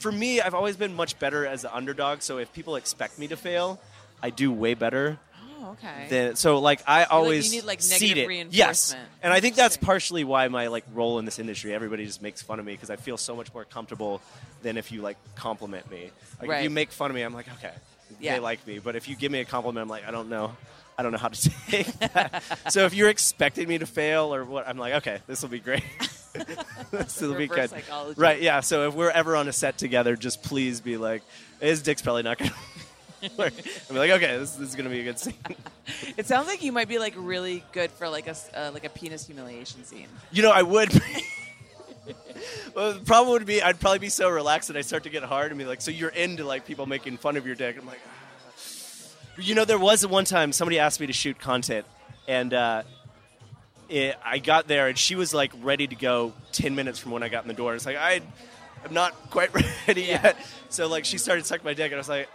[0.01, 2.23] for me, I've always been much better as an underdog.
[2.23, 3.81] So if people expect me to fail,
[4.23, 5.19] I do way better.
[5.63, 6.07] Oh, okay.
[6.09, 8.47] Than, so like I like, always you need, like, negative it.
[8.51, 12.23] Yes, and I think that's partially why my like role in this industry, everybody just
[12.23, 14.23] makes fun of me because I feel so much more comfortable
[14.63, 16.11] than if you like compliment me.
[16.41, 16.65] Like if Right.
[16.65, 17.73] you make fun of me, I'm like okay,
[18.21, 18.35] Yeah.
[18.35, 18.79] they like me.
[18.79, 20.57] But if you give me a compliment, I'm like I don't know.
[21.01, 22.43] I don't know how to take that.
[22.69, 25.59] so if you're expecting me to fail or what, I'm like, okay, this will be
[25.59, 25.83] great.
[26.91, 27.71] this will be good.
[27.71, 28.21] psychology.
[28.21, 28.43] Right?
[28.43, 28.61] Yeah.
[28.61, 31.23] So if we're ever on a set together, just please be like,
[31.59, 32.53] his dick's probably not gonna.
[33.39, 33.55] work.
[33.89, 35.33] I'm like, okay, this, this is gonna be a good scene.
[36.19, 38.91] It sounds like you might be like really good for like a uh, like a
[38.91, 40.09] penis humiliation scene.
[40.33, 40.93] You know, I would.
[42.77, 45.23] well, the problem would be I'd probably be so relaxed that I start to get
[45.23, 47.79] hard and be like, so you're into like people making fun of your dick.
[47.79, 48.20] I'm like, ah.
[49.39, 51.87] You know, there was one time somebody asked me to shoot content,
[52.29, 52.83] and uh,
[53.89, 57.23] it, I got there and she was like ready to go ten minutes from when
[57.23, 57.75] I got in the door.
[57.75, 58.21] It's like I,
[58.85, 59.53] I'm not quite
[59.89, 60.23] ready Yeah.
[60.23, 60.37] yet.
[60.69, 62.29] So like she started sucking my dick, and I was like.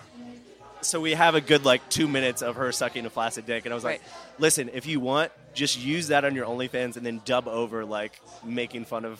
[0.81, 3.73] So we have a good like two minutes of her sucking a flaccid dick, and
[3.73, 4.03] I was like,
[4.37, 8.19] "Listen, if you want, just use that on your OnlyFans and then dub over like
[8.43, 9.19] making fun of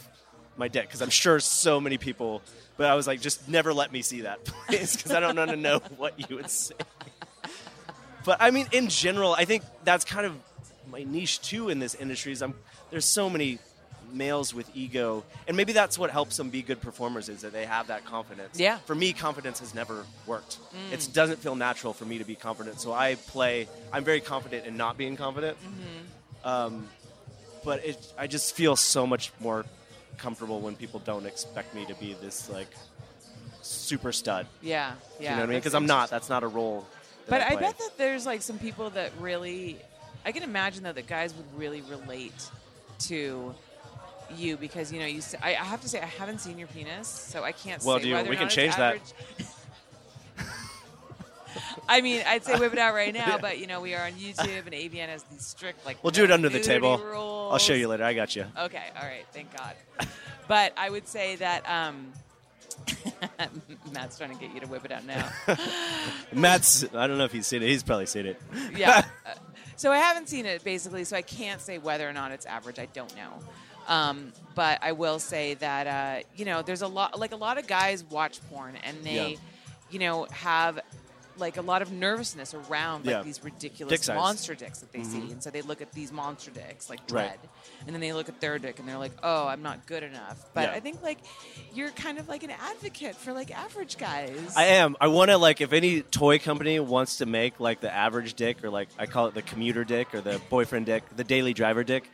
[0.57, 2.43] my dick because I'm sure so many people."
[2.77, 5.49] But I was like, "Just never let me see that, please, because I don't want
[5.49, 6.75] to know what you would say."
[8.25, 10.35] But I mean, in general, I think that's kind of
[10.91, 12.31] my niche too in this industry.
[12.31, 12.55] Is I'm
[12.89, 13.59] there's so many
[14.11, 17.65] males with ego, and maybe that's what helps them be good performers is that they
[17.65, 18.59] have that confidence.
[18.59, 18.77] Yeah.
[18.79, 20.57] For me, confidence has never worked.
[20.91, 23.67] It doesn't feel natural for me to be confident, so I play.
[23.91, 25.57] I'm very confident in not being confident.
[26.43, 26.87] Um,
[27.63, 29.65] but it, I just feel so much more
[30.17, 32.69] comfortable when people don't expect me to be this like
[33.61, 34.47] super stud.
[34.61, 35.23] Yeah, yeah.
[35.23, 35.57] you know what I mean?
[35.59, 36.09] Because I'm not.
[36.09, 36.85] That's not a role.
[37.27, 37.61] But I, play.
[37.61, 39.77] bet that there's like some people that really,
[40.25, 42.49] I can imagine though that guys would really relate
[42.99, 43.53] to
[44.35, 45.21] you because you know you.
[45.41, 47.83] I, I have to say I haven't seen your penis, so I can't.
[47.83, 48.99] Well, do you- whether we can change that.
[51.87, 54.13] I mean, I'd say whip it out right now, but you know we are on
[54.13, 56.03] YouTube and AVN has these strict like.
[56.03, 56.97] We'll do it under the table.
[56.97, 57.53] Rules.
[57.53, 58.03] I'll show you later.
[58.03, 58.45] I got you.
[58.57, 59.75] Okay, all right, thank God.
[60.47, 62.11] but I would say that um,
[63.93, 65.29] Matt's trying to get you to whip it out now.
[66.33, 66.83] Matt's.
[66.93, 67.67] I don't know if he's seen it.
[67.67, 68.41] He's probably seen it.
[68.75, 69.05] yeah.
[69.25, 69.31] Uh,
[69.75, 72.79] so I haven't seen it basically, so I can't say whether or not it's average.
[72.79, 73.31] I don't know.
[73.87, 77.57] Um, but I will say that uh, you know, there's a lot like a lot
[77.57, 79.37] of guys watch porn and they, Yeah.
[79.91, 80.79] you know, have
[81.37, 83.23] like a lot of nervousness around like Yeah.
[83.23, 84.09] these ridiculous Dick.
[84.09, 84.19] Mm-hmm.
[84.19, 87.07] monster dicks that they see, and so they look at these monster dicks like Right.
[87.07, 87.39] Dread,
[87.85, 90.43] and then they look at their dick and they're like, "Oh, I'm not good enough."
[90.53, 90.75] But Yeah.
[90.75, 91.19] I think like
[91.73, 94.53] you're kind of like an advocate for like average guys.
[94.55, 94.95] I am.
[95.01, 98.63] I want to like if any toy company wants to make like the average dick
[98.63, 101.83] or like I call it the commuter dick or the boyfriend dick, the daily driver
[101.83, 102.09] dick.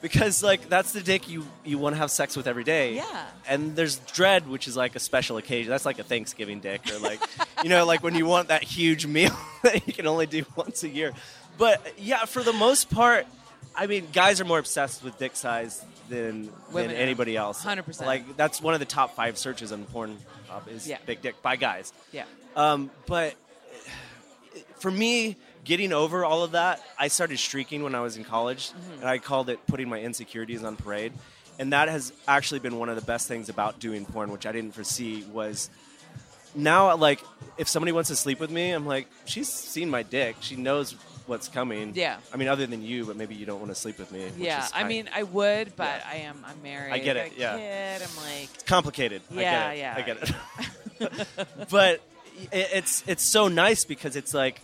[0.00, 2.94] Because like that's the dick you you want to have sex with every day.
[2.94, 3.26] Yeah.
[3.48, 5.70] And there's dread, which is like a special occasion.
[5.70, 7.20] That's like a Thanksgiving dick or like
[7.64, 10.84] you know like when you want that huge meal that you can only do once
[10.84, 11.12] a year.
[11.58, 13.26] But yeah, for the most part,
[13.74, 17.00] I mean, guys are more obsessed with dick size than Women than are.
[17.00, 17.64] anybody else.
[17.64, 18.06] 100%.
[18.06, 20.98] Like that's one of the top five searches on Pornhub is Yeah.
[21.06, 21.92] big dick by guys.
[22.12, 22.24] yeah.
[22.54, 23.34] Um, but
[24.78, 25.36] for me,
[25.68, 29.00] getting over all of that, I started streaking when I was in college, Mm-hmm.
[29.00, 31.12] and I called it putting my insecurities on parade.
[31.60, 34.52] And that has actually been one of the best things about doing porn, which I
[34.52, 35.68] didn't foresee was
[36.54, 37.20] now like
[37.58, 40.36] if somebody wants to sleep with me, I'm like, she's seen my dick.
[40.40, 40.92] She knows
[41.26, 41.92] what's coming.
[41.94, 42.16] Yeah.
[42.32, 44.30] I mean, other than you, but maybe you don't want to sleep with me.
[44.38, 46.08] Yeah, I mean, I would, but Yeah.
[46.10, 46.44] I am.
[46.46, 46.92] I'm married.
[46.92, 47.56] I get it, yeah.
[47.58, 48.02] Kid.
[48.08, 49.20] I'm like, it's complicated.
[49.30, 50.30] Yeah, I get it.
[50.30, 50.34] yeah.
[51.00, 51.28] I get it.
[51.70, 52.00] but
[52.52, 54.60] it, it's it's so nice because it's like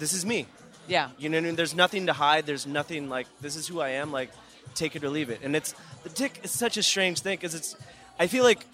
[0.00, 0.46] this is me.
[0.88, 1.10] Yeah.
[1.18, 1.56] You know, what I mean?
[1.56, 2.46] there's nothing to hide.
[2.46, 4.10] There's nothing like this is who I am.
[4.10, 4.30] Like,
[4.74, 5.40] take it or leave it.
[5.44, 7.76] And it's the dick is such a strange thing because it's.
[8.18, 8.66] I feel like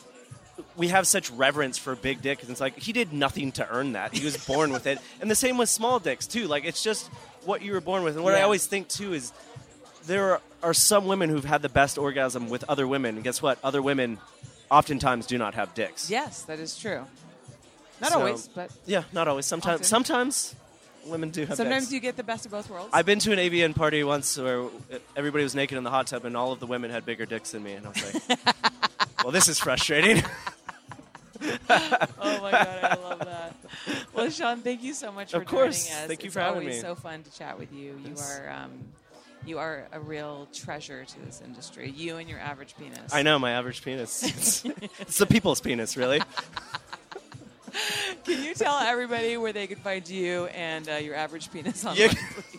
[0.76, 3.92] we have such reverence for big dick, and it's like he did nothing to earn
[3.92, 4.14] that.
[4.14, 6.46] He was born with it, and the same with small dicks too.
[6.46, 7.08] Like it's just
[7.44, 8.14] what you were born with.
[8.16, 9.32] And what I always think too is
[10.06, 13.42] there are, are some women who've had the best orgasm with other women, and guess
[13.42, 13.58] what?
[13.62, 14.18] Other women
[14.70, 16.08] oftentimes do not have dicks.
[16.10, 17.04] Yes, that is true.
[18.00, 19.46] Not So- always, but Yeah, not always.
[19.46, 19.84] Sometimes, Often.
[19.88, 20.54] sometimes
[21.06, 21.56] women do have.
[21.56, 21.92] sometimes dicks.
[21.92, 22.90] you get the best of both worlds.
[22.92, 24.66] I've been to an AVN party once where
[25.16, 27.52] everybody was naked in the hot tub, and all of the women had bigger dicks
[27.52, 28.38] than me, and I was like,
[29.22, 30.22] "Well, this is frustrating."
[31.42, 33.54] oh my god, I love that.
[34.14, 35.86] Well, Shawn, thank you so much for Of course.
[35.86, 36.06] joining us.
[36.08, 36.80] Thank you it's for having always me.
[36.80, 37.92] so fun to chat with you.
[38.02, 38.38] You Yes.
[38.40, 38.70] are um,
[39.44, 41.90] you are a real treasure to this industry.
[41.94, 43.12] You and your average penis.
[43.14, 44.24] I know my average penis.
[44.24, 44.64] It's,
[44.98, 46.20] it's the people's penis, really.
[48.24, 52.10] Can you tell everybody where they can find you and uh, your average penis online?
[52.10, 52.58] Please?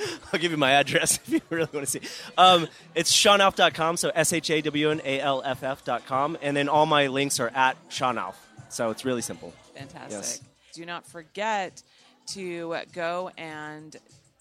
[0.32, 2.00] I'll give you my address if you really want to see.
[2.36, 6.68] Um, it's ShawnAlff.com, so S H A W N A L F F.com, and then
[6.68, 8.34] all my links are at ShawnAlff.
[8.68, 9.52] So it's really simple.
[9.74, 10.10] Fantastic.
[10.10, 10.40] Yes.
[10.74, 11.82] Do not forget
[12.28, 13.96] to go and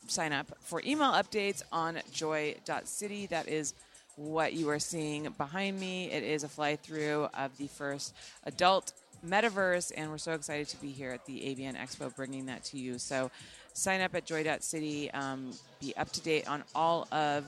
[0.07, 3.27] sign up for email updates on joy.city.
[3.27, 3.73] That is
[4.15, 6.11] what you are seeing behind me.
[6.11, 8.13] It is a fly through of the first
[8.45, 8.91] adult
[9.25, 12.77] metaverse, and we're so excited to be here at the AVN Expo bringing that to
[12.77, 12.97] you.
[12.99, 13.31] So
[13.73, 17.45] sign up at joy.city, um, be up to date on all of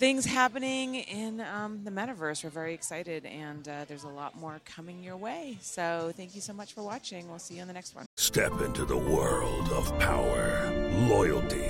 [0.00, 2.42] things happening in um, the metaverse.
[2.42, 5.58] We're very excited, and uh, there's a lot more coming your way.
[5.60, 7.28] So thank you so much for watching.
[7.28, 8.06] We'll see you on the next one.
[8.16, 10.72] Step into the world of power,
[11.06, 11.69] loyalty,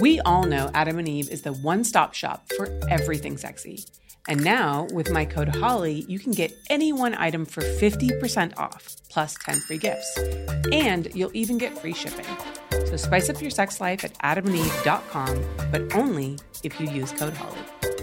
[0.00, 3.84] We all know Adam and Eve is the one stop shop for everything sexy.
[4.28, 8.94] And now, with my code HOLLY, you can get any one item for 50% off,
[9.08, 10.16] plus 10 free gifts.
[10.70, 12.26] And you'll even get free shipping.
[12.70, 17.97] So spice up your sex life at adamandeve.com, but only if you use code HOLLY.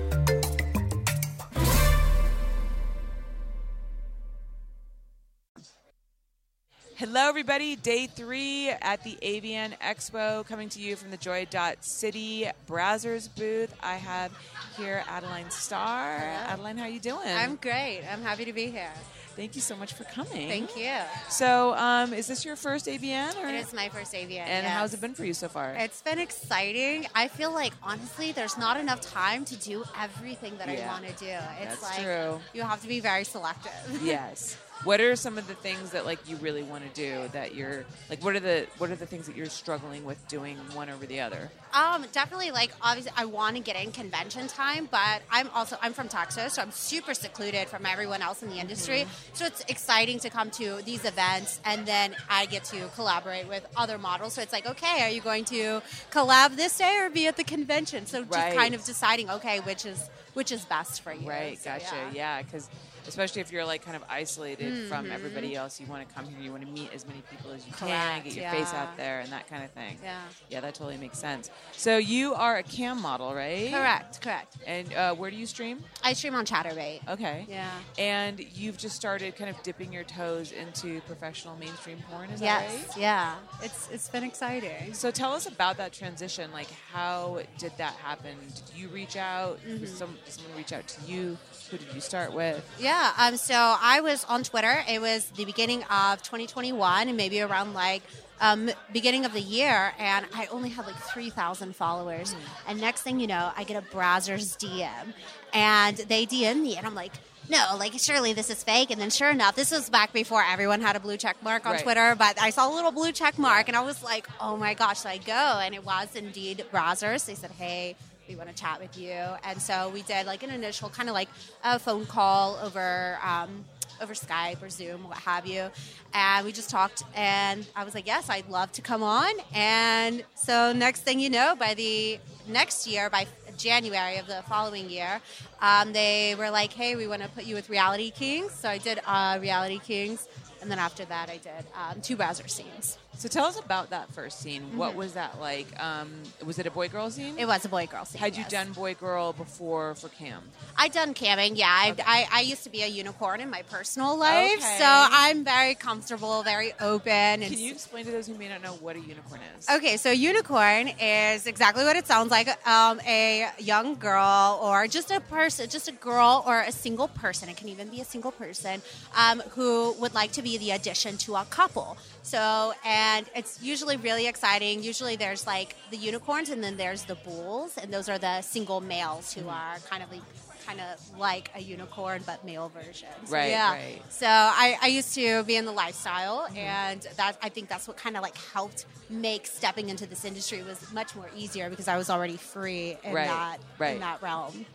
[6.97, 7.75] Hello, everybody.
[7.75, 13.27] Day three at the AVN Expo, coming to you from the Joy Dot City Brazzers
[13.35, 13.75] booth.
[13.83, 14.31] I have
[14.77, 16.19] here Adaline Star.
[16.47, 17.27] Adaline, how are you doing?
[17.27, 18.03] I'm great.
[18.09, 18.93] I'm happy to be here.
[19.35, 20.47] Thank you so much for coming.
[20.47, 20.95] Thank you.
[21.27, 23.43] So, um, is this your first AVN?
[23.43, 23.49] Or?
[23.49, 24.29] It is my first AVN.
[24.29, 24.71] And yes.
[24.71, 25.73] how's it been for you so far?
[25.73, 27.07] It's been exciting.
[27.13, 31.13] I feel like honestly, there's not enough time to do everything that I want to
[31.21, 31.25] do.
[31.59, 32.39] It's That's like true.
[32.53, 33.73] you have to be very selective.
[34.01, 34.55] yes.
[34.83, 37.85] What are some of the things that like you really want to do that you're
[38.09, 41.05] like what are the what are the things that you're struggling with doing one over
[41.05, 41.49] the other?
[41.73, 45.93] Um, definitely like obviously I want to get in convention time, but I'm also I'm
[45.93, 49.01] from Texas, so I'm super secluded from everyone else in the industry.
[49.01, 49.35] Mm-hmm.
[49.35, 53.65] So it's exciting to come to these events and then I get to collaborate with
[53.75, 54.33] other models.
[54.33, 57.43] So it's like, okay, are you going to collab this day or be at the
[57.43, 58.05] convention?
[58.05, 61.27] So just kind of deciding, okay, which is which is best for you.
[61.27, 61.85] Right, So, gotcha.
[61.95, 62.11] yeah.
[62.13, 62.69] Yeah, because
[63.07, 65.11] especially if you're like kind of isolated from Mhm.
[65.13, 67.65] everybody else, you want to come here, you want to meet as many people as
[67.65, 69.97] you can, get your face out there, and that kind of thing.
[70.03, 70.19] Yeah.
[70.49, 71.49] Yeah, that totally makes sense.
[71.73, 73.71] So you are a cam model, right?
[73.71, 74.57] Correct, correct.
[74.65, 75.83] And uh, where do you stream?
[76.03, 77.07] I stream on Chaturbate.
[77.07, 77.45] Okay.
[77.49, 77.69] Yeah.
[77.97, 82.71] And you've just started kind of dipping your toes into professional mainstream porn, is yes,
[82.71, 82.97] that right?
[82.97, 83.35] yeah.
[83.61, 84.93] It's it's been exciting.
[84.93, 86.51] So tell us about that transition.
[86.51, 88.35] Like, how did that happen?
[88.67, 89.59] Did you reach out?
[89.67, 89.85] Mm-hmm.
[89.85, 91.37] Some, did someone reach out to you?
[91.71, 92.63] Who did you start with?
[92.79, 94.83] Yeah, um, so I was on Twitter.
[94.89, 98.01] It was the beginning of 2021, and maybe around like
[98.41, 102.35] um, beginning of the year, and I only had like 3,000 followers.
[102.67, 105.13] And next thing you know, I get a Brazzers DM,
[105.53, 107.13] and they DM me, and I'm like,
[107.49, 108.89] no, like surely this is fake.
[108.91, 111.73] And then sure enough, this was back before everyone had a blue check mark on
[111.73, 111.83] Right.
[111.83, 114.73] Twitter, but I saw a little blue check mark, and I was like, oh my
[114.73, 115.59] gosh, should I go?
[115.63, 117.25] And it was indeed Brazzers.
[117.25, 117.95] They said, hey,
[118.27, 119.15] we want to chat with you.
[119.43, 121.29] And so we did like an initial kind of like
[121.63, 123.65] a phone call over um,
[124.01, 125.69] over Skype or Zoom, what have you.
[126.13, 129.31] And we just talked, and I was like, yes, I'd love to come on.
[129.53, 133.25] And so next thing you know, by the next year, by
[133.57, 135.21] January of the following year,
[135.61, 138.51] um, they were like, hey, we want to put you with Reality Kings.
[138.51, 140.27] So I did uh, Reality Kings.
[140.61, 142.97] And then after that, I did um, two Brazzers scenes.
[143.17, 144.75] So tell us about that first scene.
[144.77, 144.95] What Mhm.
[144.97, 145.67] was that like?
[145.81, 147.35] Um, was it a boy girl scene?
[147.39, 148.19] It was a boy girl scene.
[148.19, 150.51] Had you done boy girl before for Cam?
[150.77, 151.53] I done camming.
[151.55, 154.77] Yeah, I, I, I used to be a unicorn in my personal life, Okay.
[154.79, 157.09] so I'm very comfortable, very open.
[157.11, 159.69] And Can you explain to those who may not know what a unicorn is?
[159.69, 162.49] Okay, so unicorn is exactly what it sounds like.
[162.67, 167.47] Um, a young girl, or just a person, just a girl, or a single person.
[167.47, 168.81] It can even be a single person
[169.15, 171.97] um, who would like to be the addition to a couple.
[172.25, 174.81] So, and it's usually really exciting.
[174.81, 178.81] Usually, there's like the unicorns, and then there's the bulls, and those are the single
[178.81, 180.21] males who are kind of like.
[180.65, 183.07] Kind of like a unicorn, but male version.
[183.29, 183.73] Right, yeah.
[183.73, 184.01] right.
[184.09, 186.57] So I, I used to be in the lifestyle, Mm-hmm.
[186.57, 190.63] and that I think that's what kind of like helped make stepping into this industry
[190.63, 193.93] was much more easier because I was already free in Right, that right.
[193.93, 194.65] in that realm.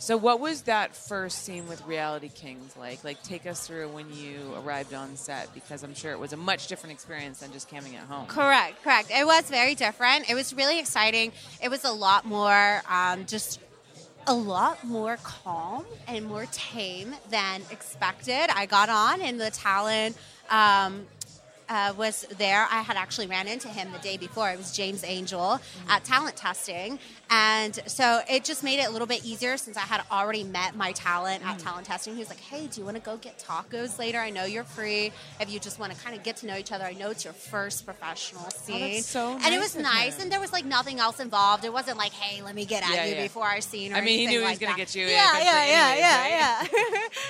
[0.00, 3.04] So, what was that first scene with Reality Kings like?
[3.04, 6.38] Like, take us through when you arrived on set because I'm sure it was a
[6.38, 8.26] much different experience than just camming at home.
[8.26, 9.10] Correct, correct.
[9.10, 10.30] It was very different.
[10.30, 11.32] It was really exciting.
[11.62, 13.60] It was a lot more um, just
[14.26, 18.48] a lot more calm and more tame than expected.
[18.54, 20.16] I got on and the talent
[20.48, 21.06] um,
[21.70, 22.66] uh, was there.
[22.70, 24.50] I had actually ran into him the day before.
[24.50, 26.98] It was James Angel at talent testing.
[27.32, 30.74] And so it just made it a little bit easier since I had already met
[30.74, 32.14] my talent at talent testing.
[32.14, 34.18] He was like, hey, do you want to go get tacos later?
[34.18, 35.12] I know you're free.
[35.40, 37.22] If you just want to kind of get to know each other, I know it's
[37.24, 39.02] your first professional scene.
[39.02, 40.16] so and it was nice.
[40.16, 40.22] him.
[40.22, 41.64] And there was like nothing else involved.
[41.64, 43.22] It wasn't like, hey, let me get at Yeah, you yeah.
[43.22, 45.66] before our scene I mean, he knew he was like gonna get you Yeah, yeah,
[45.66, 46.28] yeah, yeah,
[46.66, 46.66] yeah.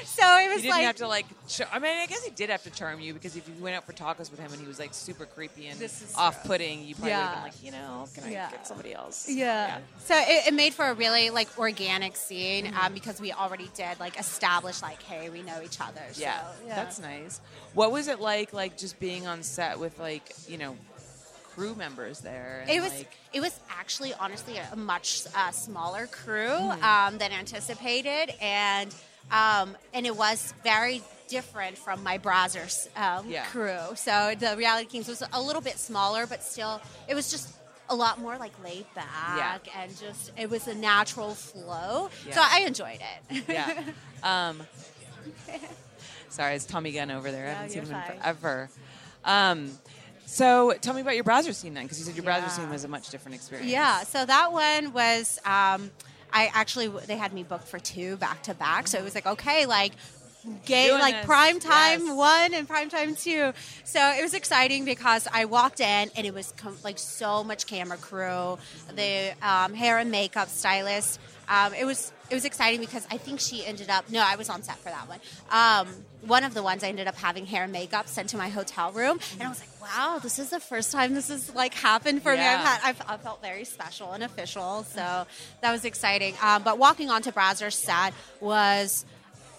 [0.07, 1.26] so it You was didn't like have to like.
[1.46, 3.76] Char- I mean, I guess he did have to charm you because if you went
[3.76, 5.80] out for tacos with him and he was like super creepy and
[6.16, 8.50] off-putting, you probably would have been like, you know, can I Yeah.
[8.50, 9.28] get somebody else?
[9.28, 9.78] Yeah.
[10.04, 12.76] So it, it made for a really like organic scene Mm-hmm.
[12.86, 16.00] um, because we already did like establish like, hey, we know each other.
[16.12, 17.40] So, Yeah, that's nice.
[17.74, 20.76] What was it like, like just being on set with like you know
[21.54, 22.60] crew members there?
[22.62, 26.82] And, It was like, it was actually honestly a, a much uh, smaller crew Mhm.
[26.82, 28.94] um, than anticipated, and
[29.30, 33.44] um, and it was very different from my Brazzers um, Yeah.
[33.46, 33.78] crew.
[33.94, 37.48] So the Reality Kings was a little bit smaller, but still, it was just
[37.88, 42.08] a lot more like laid back and just it was a natural flow.
[42.30, 43.44] So I enjoyed it.
[43.48, 43.82] yeah.
[44.22, 44.60] Um,
[46.28, 47.46] sorry, it's Tommy Gunn over there.
[47.46, 48.68] I haven't seen him in forever.
[49.24, 49.70] Um,
[50.26, 52.84] so tell me about your Brazzers scene then, because you said your Brazzers scene was
[52.84, 53.70] a much different experience.
[53.70, 55.90] Yeah, so that one was um,
[56.32, 59.26] I actually they had me booked for two back to back, so it was like
[59.26, 59.92] okay, like
[60.66, 62.16] gay Doing like this, prime time yes.
[62.16, 63.53] one and prime time two.
[63.85, 67.66] So it was exciting because I walked in and it was com- like so much
[67.66, 68.59] camera crew,
[68.94, 71.20] the um, hair and makeup stylist.
[71.48, 74.48] Um, it was it was exciting because I think she ended up no, I was
[74.48, 75.18] on set for that one.
[75.50, 75.88] Um,
[76.22, 78.92] one of the ones I ended up having hair and makeup sent to my hotel
[78.92, 82.22] room, and I was like, "Wow, this is the first time this has like happened
[82.22, 85.26] for me." I've had I've, I felt very special and official, so
[85.61, 86.35] that was exciting.
[86.42, 89.05] Um, but walking onto Brazzers set was,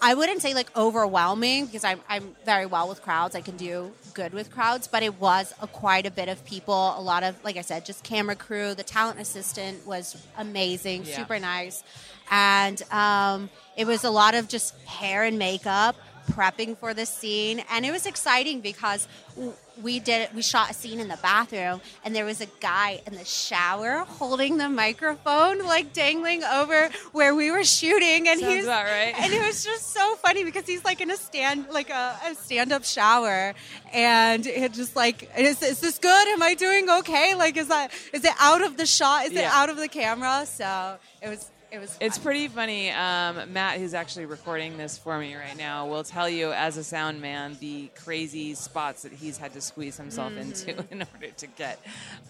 [0.04, 3.36] I wouldn't say like overwhelming because I'm, I'm very well with crowds.
[3.36, 6.94] I can do good with crowds, but it was a, quite a bit of people.
[6.98, 8.74] A lot of, like I said, just camera crew.
[8.74, 11.16] The talent assistant was amazing, Yeah.
[11.16, 11.84] super nice,
[12.32, 15.94] and um, it was a lot of just hair and makeup
[16.30, 19.08] prepping for the scene and it was exciting because
[19.82, 23.14] we did we shot a scene in the bathroom and there was a guy in
[23.14, 28.66] the shower holding the microphone like dangling over where we were shooting and Sounds he's
[28.66, 29.14] right.
[29.18, 32.34] and it was just so funny because he's like in a stand like a, a
[32.34, 33.54] stand-up shower
[33.92, 36.28] and it just like is, is this good?
[36.28, 37.34] Am i doing okay?
[37.34, 39.26] Like is that is it out of the shot?
[39.26, 40.44] Is it out of the camera?
[40.46, 42.90] So it was it was It's pretty funny.
[42.90, 46.84] Um, Matt, who's actually recording this for me right now, will tell you as a
[46.84, 50.84] sound man the crazy spots that he's had to squeeze himself into Mhm.
[50.92, 51.80] in order to get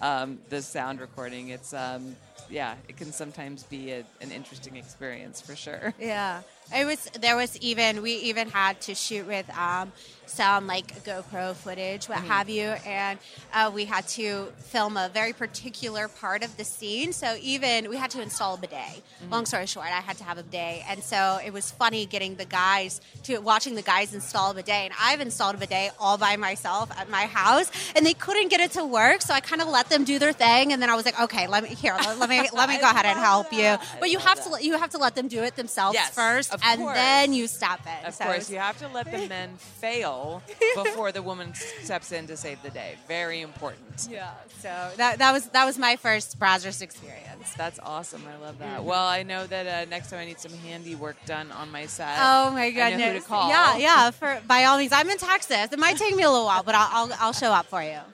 [0.00, 1.48] um, the sound recording.
[1.48, 2.16] It's um,
[2.48, 5.92] yeah, it can sometimes be a, an interesting experience for sure.
[5.98, 6.42] Yeah.
[6.74, 9.92] It was there was even we even had to shoot with um,
[10.27, 12.27] some like GoPro footage, what Mhm.
[12.29, 13.19] have you, and
[13.53, 17.13] uh, we had to film a very particular part of the scene.
[17.13, 18.79] So even we had to install a bidet.
[18.81, 19.33] Mm-hmm.
[19.33, 22.37] Long story short, I had to have a bidet, and so it was funny getting
[22.37, 24.71] the guys to watching the guys install a bidet.
[24.87, 28.61] And I've installed a bidet all by myself at my house, and they couldn't get
[28.61, 29.21] it to work.
[29.23, 31.47] So I kind of let them do their thing, and then I was like, okay,
[31.47, 33.77] let me here, let, me let me go ahead and help you.
[34.01, 36.55] But you have to let- you have to let them do it themselves Yes, first,
[36.64, 36.97] and course.
[36.97, 38.07] then you stop it.
[38.09, 40.12] Of So course, it's- you have to let the men fail
[40.75, 42.97] before the woman steps in to save the day.
[43.09, 44.09] Very important.
[44.11, 44.31] Yeah.
[44.59, 47.53] So that that was that was my first Brazzers experience.
[47.57, 48.23] That's awesome.
[48.27, 48.85] I love that.
[48.85, 52.17] Well, I know that uh, next time I need some handiwork done on my set.
[52.21, 53.01] Oh my goodness!
[53.01, 53.49] know who to call.
[53.49, 54.11] Yeah, yeah.
[54.11, 55.73] For by all means, I'm in Texas.
[55.73, 57.99] It might take me a little while, but I'll I'll, I'll show up for you.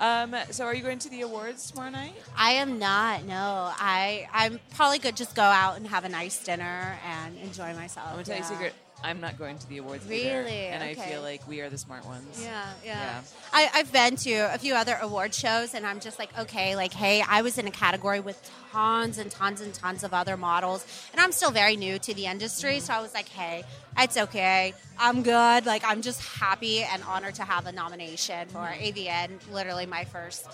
[0.00, 2.14] Um, so, are you going to the awards tomorrow night?
[2.36, 3.24] I am not.
[3.24, 5.16] No, I I'm probably good.
[5.16, 8.06] Just go out and have a nice dinner and enjoy myself.
[8.08, 8.74] I'm gonna tell you a secret.
[9.02, 10.66] I'm not going to the awards either, Really?
[10.66, 12.40] and I feel like we are the smart ones.
[12.42, 12.98] Yeah, yeah.
[12.98, 13.20] Yeah.
[13.52, 16.92] I, I've been to a few other award shows, and I'm just like, okay, like,
[16.92, 20.84] hey, I was in a category with tons and tons and tons of other models,
[21.12, 23.64] and I'm still very new to the industry, so I was like, hey,
[23.96, 25.64] it's okay, I'm good.
[25.64, 28.82] Like, I'm just happy and honored to have a nomination for mm-hmm.
[28.82, 30.48] AVN, literally my first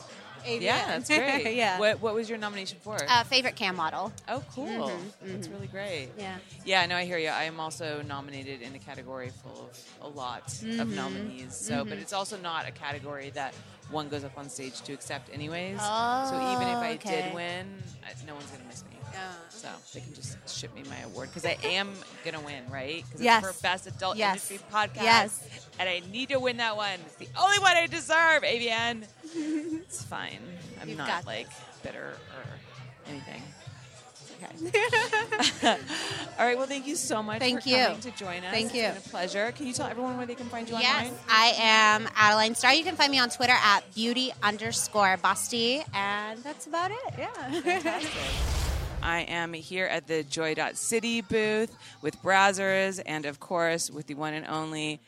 [0.45, 0.61] AVN.
[0.63, 1.55] Yeah, that's great.
[1.57, 1.79] yeah.
[1.79, 2.97] What, what was your nomination for?
[3.09, 4.13] Uh, favorite cam model.
[4.29, 4.67] oh, cool.
[4.67, 6.11] Mhm, That's really great.
[6.19, 6.37] Yeah.
[6.65, 7.29] Yeah, no, I hear you.
[7.29, 10.47] I am also nominated in a category full of a lot
[10.79, 11.55] of Mhm, nominees.
[11.57, 12.03] So, but mhm.
[12.03, 13.55] it's also not a category that
[13.91, 15.81] one goes up on stage to accept, anyways.
[15.81, 15.87] so
[16.37, 17.23] Oh, even if I okay.
[17.23, 17.83] did win,
[18.27, 18.94] no one's gonna miss me.
[19.15, 19.31] Yeah.
[19.49, 21.93] So they can just ship me my award because I am
[22.25, 23.05] gonna win, right?
[23.07, 23.45] Because Yes.
[23.45, 24.51] it's for best adult Yes.
[24.51, 25.03] industry podcast.
[25.03, 25.41] Yes.
[25.79, 26.99] and I need to win that one.
[27.07, 28.43] It's the only one I deserve.
[28.43, 29.05] AVN.
[29.35, 30.41] it's fine.
[30.81, 31.49] I'm You've not like
[31.83, 32.45] bitter or
[33.09, 33.43] anything.
[34.43, 34.81] Okay.
[36.39, 36.59] All right.
[36.59, 37.77] Well, thank you so much Thank for you.
[37.85, 38.51] coming to join us.
[38.53, 38.83] Thank It's you.
[38.83, 39.53] been a pleasure.
[39.53, 41.19] Can you tell everyone where they can find you Yes, online?
[41.29, 42.75] I am Adaline Star.
[42.75, 46.99] You can find me on Twitter at beauty underscore busty, and that's about it.
[47.17, 48.61] Yeah.
[49.05, 54.33] I am here at the Joy.City booth with Brazzers and, of course, with the one
[54.35, 55.01] and only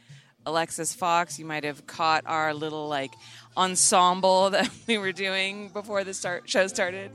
[0.44, 1.38] Alexis Fawx.
[1.38, 3.12] You might have caught our little like
[3.56, 7.10] ensemble that we were doing before the start show started.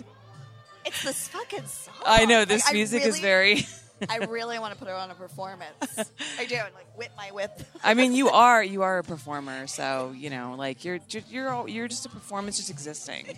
[0.86, 1.94] It's this fucking song.
[2.06, 3.66] I know this Like, music is very.
[4.10, 5.70] I really want to put it on a performance.
[6.40, 7.52] I do, and, like whip my whip.
[7.84, 11.50] I mean, you are you are a performer, so you know, like you're you're you're,
[11.52, 13.38] all- you're just a performance, just existing.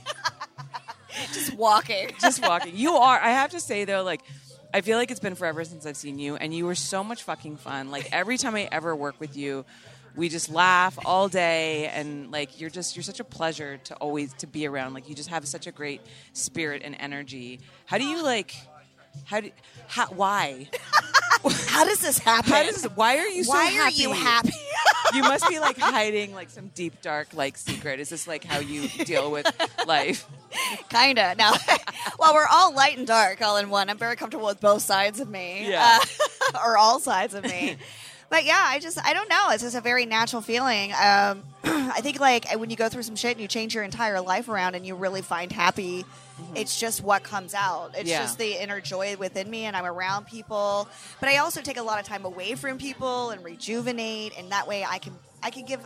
[1.33, 2.11] Just walking.
[2.21, 2.75] just walking.
[2.75, 3.19] You are.
[3.19, 4.21] I have to say though, like
[4.73, 7.23] I feel like it's been forever since I've seen you, and you were so much
[7.23, 7.91] fucking fun.
[7.91, 9.65] Like every time I ever work with you,
[10.15, 14.33] we just laugh all day, and like you're just you're such a pleasure to always
[14.35, 14.93] to be around.
[14.93, 16.01] Like you just have such a great
[16.33, 17.59] spirit and energy.
[17.85, 18.55] How do you like?
[19.25, 19.51] How do?
[19.87, 20.69] How, why?
[21.67, 22.51] How does this happen?
[22.51, 22.83] How does?
[22.95, 24.05] Why are you so Why happy?
[24.05, 24.53] are you happy?
[25.13, 27.99] you must be like hiding like some deep dark like secret.
[27.99, 29.45] Is this like how you deal with
[29.87, 30.25] life?
[30.89, 31.35] Kinda.
[31.37, 31.53] Now,
[32.19, 33.89] well, we're all light and dark all in one.
[33.89, 35.99] I'm very comfortable with both sides of me, Yeah.
[36.53, 37.77] uh, or all sides of me.
[38.33, 39.49] But yeah, I just I don't know.
[39.51, 40.91] It's just a very natural feeling.
[40.93, 44.19] Um, I think like when you go through some shit and you change your entire
[44.21, 46.03] life around and you really find happy,
[46.55, 47.89] it's just what comes out.
[47.89, 48.07] It's Mm-hmm.
[48.07, 48.21] Yeah.
[48.23, 50.89] just the inner joy within me, and I'm around people.
[51.19, 54.67] But I also take a lot of time away from people and rejuvenate, and that
[54.67, 55.13] way I can
[55.43, 55.85] I can give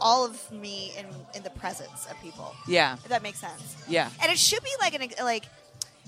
[0.00, 2.56] all of me in in the presence of people.
[2.66, 2.94] Yeah.
[2.94, 3.76] If that makes sense.
[3.88, 4.10] Yeah.
[4.20, 5.44] And it should be like an like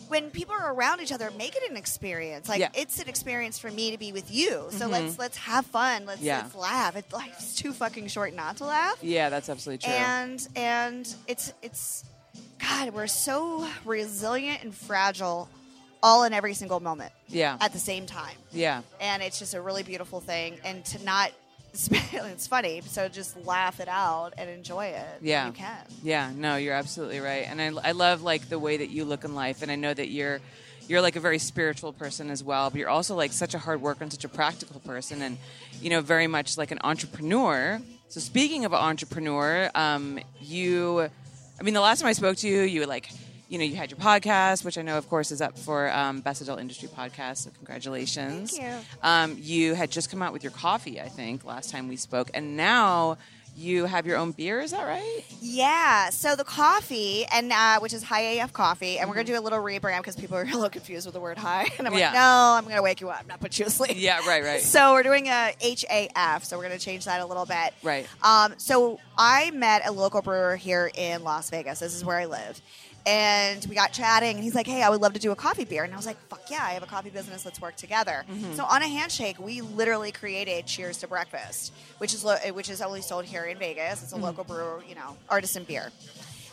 [0.08, 2.48] when people are around each other, make it an experience.
[2.48, 2.68] Like Yeah.
[2.74, 4.68] it's an experience for me to be with you.
[4.70, 4.90] So Mhm.
[4.90, 6.06] let's let's have fun.
[6.06, 6.42] Let's Yeah.
[6.42, 6.96] let's laugh.
[6.96, 8.96] It's life's too fucking short not to laugh.
[9.02, 9.92] Yeah, that's absolutely true.
[9.94, 12.04] And and it's it's
[12.58, 15.48] God, we're so resilient and fragile
[16.02, 17.12] all in every single moment.
[17.28, 17.56] Yeah.
[17.60, 18.36] At the same time.
[18.52, 18.82] yeah.
[19.00, 20.58] And it's just a really beautiful thing.
[20.64, 21.32] And to not
[22.12, 25.18] it's funny, so just laugh it out and enjoy it.
[25.20, 25.46] Yeah.
[25.46, 25.86] You can.
[26.02, 29.24] Yeah, no, you're absolutely right, and I, I love like the way that you look
[29.24, 30.40] in life, and I know that you're
[30.88, 33.82] you're like a very spiritual person as well, but you're also like such a hard
[33.82, 35.38] worker and such a practical person, and
[35.80, 37.80] you know very much like an entrepreneur.
[38.08, 41.08] So speaking of entrepreneur, um, you,
[41.58, 43.10] I mean, the last time I spoke to you, you were like.
[43.48, 46.20] You know, you had your podcast, which I know, of course, is up for um,
[46.20, 47.38] Best Adult Industry Podcast.
[47.38, 48.56] So, congratulations!
[48.56, 48.78] Thank you.
[49.02, 52.28] Um, you had just come out with your coffee, I think, last time we spoke,
[52.34, 53.18] and now
[53.58, 54.60] you have your own beer.
[54.60, 55.22] Is that right?
[55.40, 56.10] Yeah.
[56.10, 59.40] So the coffee, and uh, which is High AF Coffee, and we're gonna do a
[59.40, 62.06] little rebrand because people are a little confused with the word high, and I'm Yeah.
[62.06, 63.92] like, no, I'm gonna wake you up, not put you asleep.
[63.94, 64.60] Yeah, right, right.
[64.60, 67.72] So we're doing a HAF, so we're gonna change that a little bit.
[67.82, 68.06] Right.
[68.22, 71.78] Um, so I met a local brewer here in Las Vegas.
[71.78, 72.60] This is where I live.
[73.06, 75.64] And we got chatting, and he's like, "Hey, I would love to do a coffee
[75.64, 77.44] beer." And I was like, "Fuck yeah, I have a coffee business.
[77.44, 78.56] Let's work together." Mhm.
[78.56, 82.82] So on a handshake, we literally created Cheers to Breakfast, which is lo- which is
[82.82, 84.02] only sold here in Vegas.
[84.02, 84.22] It's a Mhm.
[84.22, 85.92] local brewer, you know, artisan beer.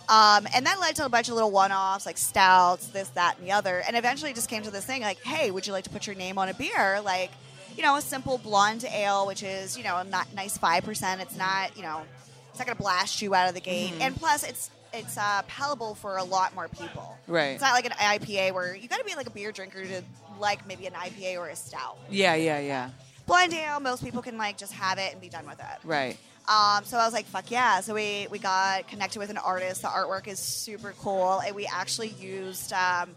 [0.09, 3.47] Um, and that led to a bunch of little one-offs like stouts, this, that, and
[3.47, 3.79] the other.
[3.87, 6.15] And eventually, just came to this thing like, "Hey, would you like to put your
[6.15, 7.31] name on a beer?" Like,
[7.75, 11.19] you know, a simple blonde ale, which is you know a not nice five percent.
[11.19, 12.03] It's not you know,
[12.51, 13.93] it's not going to blast you out of the gate.
[13.93, 14.01] Mhm.
[14.01, 17.17] And plus, it's it's uh, palatable for a lot more people.
[17.27, 17.51] Right.
[17.51, 20.01] It's not like an IPA where you got to be like a beer drinker to
[20.39, 21.97] like maybe an IPA or a stout.
[22.09, 22.89] Yeah, yeah, yeah.
[23.25, 25.85] Blonde ale, most people can like just have it and be done with it.
[25.85, 26.17] Right.
[26.47, 27.79] Um, so I was like, fuck yeah.
[27.79, 29.81] So we, we got connected with an artist.
[29.81, 31.39] The artwork is super cool.
[31.39, 33.15] And we actually used, um,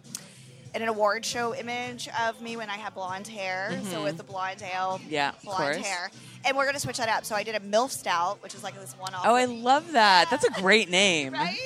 [0.83, 3.71] an award show image of me when I had blonde hair.
[3.91, 4.05] So Mhm.
[4.05, 6.11] with the blonde tail, Yeah, blonde hair.
[6.45, 7.25] And we're going to switch that up.
[7.25, 9.23] So I did a MILF stout, which is like this one off.
[9.27, 10.29] Oh, I love that.
[10.31, 11.33] That's a great name.
[11.33, 11.59] Right?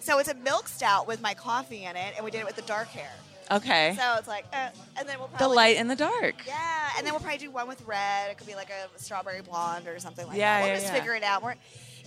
[0.00, 2.56] So it's a milk stout with my coffee in it, and we did it with
[2.56, 3.10] the dark hair.
[3.50, 3.94] Okay.
[3.98, 6.34] So it's like, uh, and then we'll the light and the dark.
[6.46, 8.30] Yeah, and then we'll probably do one with red.
[8.30, 10.64] It could be like a strawberry blonde or something like Yeah, that.
[10.64, 10.98] We'll yeah, just yeah.
[10.98, 11.42] figure it out.
[11.42, 11.54] We're,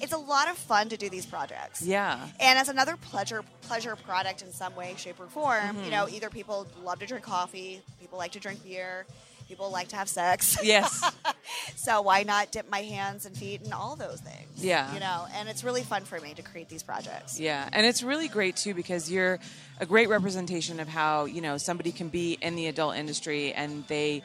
[0.01, 1.81] it's a lot of fun to do these projects.
[1.81, 2.27] Yeah.
[2.39, 5.85] And as another pleasure pleasure product in some way, shape, or form, Mhm.
[5.85, 9.05] you know, either people love to drink coffee, people like to drink beer,
[9.47, 10.57] people like to have sex.
[10.63, 11.03] Yes.
[11.75, 14.63] so why not dip my hands and feet in all those things?
[14.63, 14.93] Yeah.
[14.93, 17.39] You know, and it's really fun for me to create these projects.
[17.39, 19.39] Yeah, and it's really great too because you're
[19.79, 23.85] a great representation of how you know somebody can be in the adult industry and
[23.87, 24.23] they.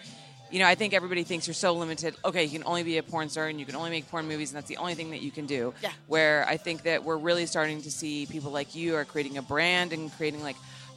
[0.53, 2.15] You know, I think everybody thinks you're so limited.
[2.25, 4.51] Okay, you can only be a porn star and you can only make porn movies,
[4.51, 5.73] and that's the only thing that you can do.
[5.83, 5.93] Yeah.
[6.09, 9.43] Where I think that we're really starting to see people like you are creating a
[9.43, 10.57] brand and creating like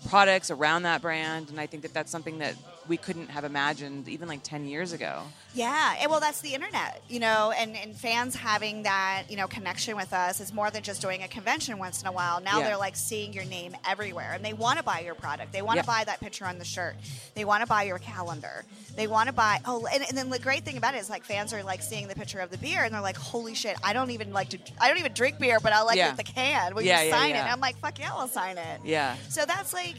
[0.09, 2.55] products around that brand, and I think that that's something that
[2.87, 5.23] we couldn't have imagined even like 10 years ago.
[5.53, 9.47] Yeah, and well, that's the internet, you know, and, and fans having that, you know,
[9.47, 12.41] connection with us is more than just doing a convention once in a while.
[12.41, 12.65] Now Yeah.
[12.65, 15.51] they're like seeing your name everywhere, and they want to buy your product.
[15.53, 16.95] They want to buy that picture on the shirt.
[17.33, 18.65] They want to buy your calendar.
[18.95, 19.59] They want to buy.
[19.65, 22.07] Oh, and, and then the great thing about it is like fans are like seeing
[22.07, 23.75] the picture of the beer, and they're like, "Holy shit!
[23.83, 24.57] I don't even like to.
[24.79, 26.13] I don't even drink beer, but I like Yeah.
[26.13, 26.75] the can.
[26.75, 29.15] Will Yeah, you sign it?" And I'm like, "Fuck yeah, I'll sign it." Yeah.
[29.29, 29.95] So that's like,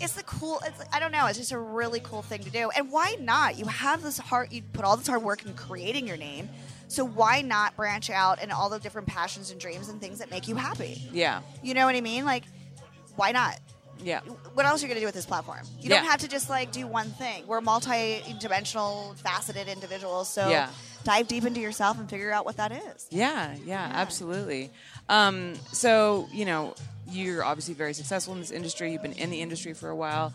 [0.00, 0.60] it's the cool.
[0.64, 1.26] It's, I don't know.
[1.26, 2.70] It's just a really cool thing to do.
[2.76, 3.58] And why not?
[3.58, 4.52] You have this hard.
[4.52, 6.48] You put all this hard work in creating your name.
[6.88, 10.30] So why not branch out in all the different passions and dreams and things that
[10.30, 11.02] make you happy?
[11.12, 11.42] Yeah.
[11.62, 12.24] You know what I mean?
[12.24, 12.44] Like,
[13.16, 13.58] why not?
[14.02, 14.20] Yeah.
[14.54, 15.58] What else are you going to do with this platform?
[15.80, 15.96] You Yeah.
[15.96, 17.46] don't have to just like do one thing.
[17.46, 20.28] We're multi-dimensional, faceted individuals.
[20.28, 20.70] So Yeah.
[21.04, 23.06] dive deep into yourself and figure out what that is.
[23.10, 24.70] Yeah, yeah, absolutely.
[25.08, 26.74] Um, so, you know,
[27.10, 28.92] you're obviously very successful in this industry.
[28.92, 30.32] You've been in the industry for a while.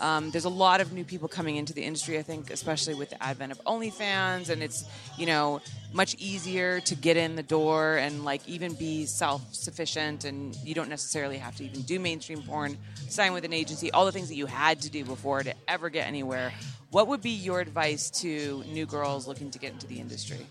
[0.00, 3.10] Um, there's a lot of new people coming into the industry, I think, especially with
[3.10, 4.84] the advent of OnlyFans, and it's,
[5.16, 5.60] you know,
[5.92, 10.74] much easier to get in the door and, like, even be self sufficient, and you
[10.74, 12.76] don't necessarily have to even do mainstream porn,
[13.08, 15.88] sign with an agency, all the things that you had to do before to ever
[15.90, 16.52] get anywhere.
[16.90, 20.46] What would be your advice to new girls looking to get into the industry?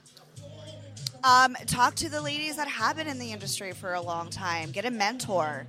[1.23, 4.71] Um, talk to the ladies that have been in the industry for a long time.
[4.71, 5.65] Get a mentor.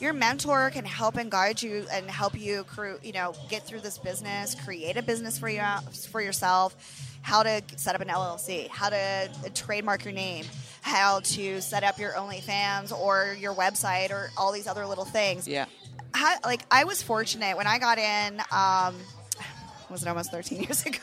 [0.00, 3.80] Your mentor can help and guide you and help you, cru- you know, get through
[3.80, 5.62] this business, create a business for you
[6.10, 6.76] for yourself.
[7.22, 10.44] How to set up an LLC, how to trademark your name,
[10.82, 15.48] how to set up your OnlyFans or your website or all these other little things.
[15.48, 15.64] Yeah.
[16.12, 18.40] How, like I was fortunate when I got in.
[18.52, 18.94] Um,
[19.90, 20.98] was it almost 13 years ago?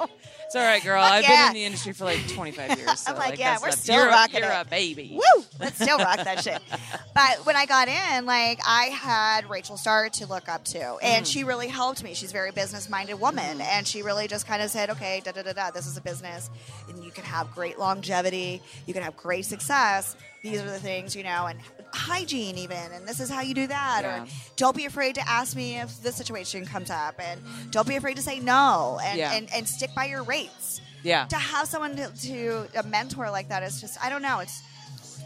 [0.48, 1.02] It's all right, girl.
[1.02, 1.48] I've yeah.
[1.48, 2.88] been in the industry for like 25 years.
[3.00, 4.62] So I'm like, yeah, we're still you're, rocking You're it.
[4.62, 5.10] a baby.
[5.12, 5.44] Woo!
[5.60, 6.58] Let's still rock that shit.
[7.14, 11.26] But when I got in, like I had Rachel Starr to look up to, and
[11.26, 11.30] Mm.
[11.30, 12.14] she really helped me.
[12.14, 15.42] She's a very business-minded woman, and she really just kind of said, "Okay, da da
[15.42, 15.70] da da.
[15.70, 16.48] This is a business,
[16.88, 18.62] and you can have great longevity.
[18.86, 20.16] You can have great success.
[20.42, 21.58] These are the things, you know, and
[21.92, 24.00] hygiene even, and this is how you do that.
[24.02, 24.22] Yeah.
[24.22, 24.26] Or
[24.56, 28.16] don't be afraid to ask me if this situation comes up, and don't be afraid
[28.16, 29.32] to say no, and Yeah.
[29.32, 31.26] and, and stick by your rates." Yeah.
[31.26, 34.40] to have someone to, to a mentor like that is just I don't know.
[34.40, 34.62] It's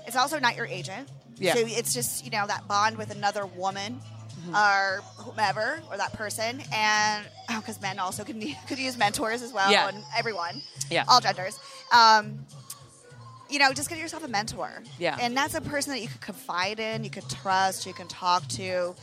[0.06, 1.08] it's also not your agent.
[1.38, 1.54] Yeah.
[1.54, 4.00] So it's just you know that bond with another woman.
[4.44, 4.56] Mm-hmm.
[4.56, 9.70] Or whomever, or that person, and because men also could could use mentors as well,
[9.70, 9.86] Yeah.
[9.88, 10.60] and everyone,
[10.90, 11.04] Yeah.
[11.06, 11.56] all genders.
[11.92, 12.44] Um,
[13.52, 14.82] you know, just get yourself a mentor.
[14.98, 15.16] Yeah.
[15.20, 18.46] And that's a person that you could confide in, you could trust, you can talk
[18.48, 18.94] to.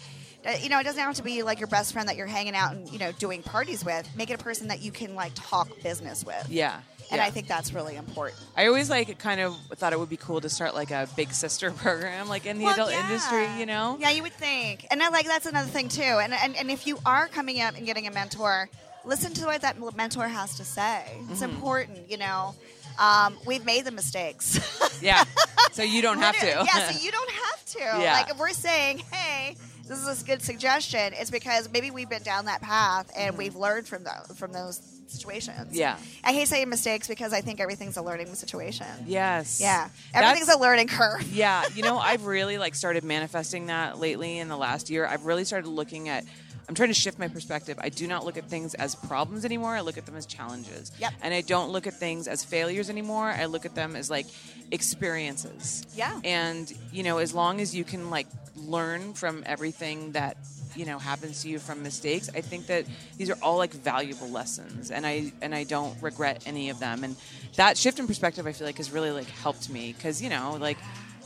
[0.45, 2.55] Uh, You know, it doesn't have to be like your best friend that you're hanging
[2.55, 4.09] out and, you know, doing parties with.
[4.15, 6.47] Make it a person that you can like talk business with.
[6.49, 6.79] Yeah.
[7.11, 7.25] And yeah.
[7.25, 8.39] I think that's really important.
[8.55, 11.33] I always like kind of thought it would be cool to start like a big
[11.33, 13.03] sister program, like in the Well, adult yeah.
[13.03, 13.47] industry.
[13.59, 13.97] You know?
[13.99, 14.85] Yeah, you would think.
[14.91, 16.01] And I like that's another thing too.
[16.03, 18.69] And, and and if you are coming up and getting a mentor,
[19.05, 21.03] listen to what that mentor has to say.
[21.31, 21.49] It's Mhm.
[21.49, 22.53] important, you know.
[22.99, 24.59] Um, we've made the mistakes.
[25.01, 25.23] Yeah.
[25.71, 26.45] So you don't have to.
[26.45, 27.79] Yeah, so you don't have to.
[27.79, 28.13] Yeah.
[28.15, 29.55] Like if we're saying, hey,
[29.87, 33.55] this is a good suggestion, it's because maybe we've been down that path and we've
[33.55, 35.67] learned from those from those situations.
[35.67, 35.75] Mm-hmm.
[35.75, 35.95] Yeah.
[36.21, 38.85] I hate saying mistakes because I think everything's a learning situation.
[39.07, 39.61] Yes.
[39.61, 39.87] Yeah.
[40.13, 41.23] Everything's That's- a learning curve.
[41.31, 45.05] yeah, you know, I've really like started manifesting that lately in the last year.
[45.07, 46.25] I've really started looking at
[46.69, 47.79] I'm trying to shift my perspective.
[47.81, 49.75] I do not look at things as problems anymore.
[49.75, 50.91] I look at them as challenges.
[50.99, 51.13] Yep.
[51.23, 53.25] And I don't look at things as failures anymore.
[53.25, 54.27] I look at them as like
[54.69, 55.87] experiences.
[55.95, 56.21] Yeah.
[56.23, 60.37] And, you know, as long as you can like learn from everything that,
[60.75, 62.85] you know, happens to you from mistakes, I think that
[63.17, 67.03] these are all like valuable lessons and I and I don't regret any of them.
[67.03, 67.15] And
[67.55, 70.55] that shift in perspective I feel like has really like helped me cuz you know,
[70.59, 70.77] like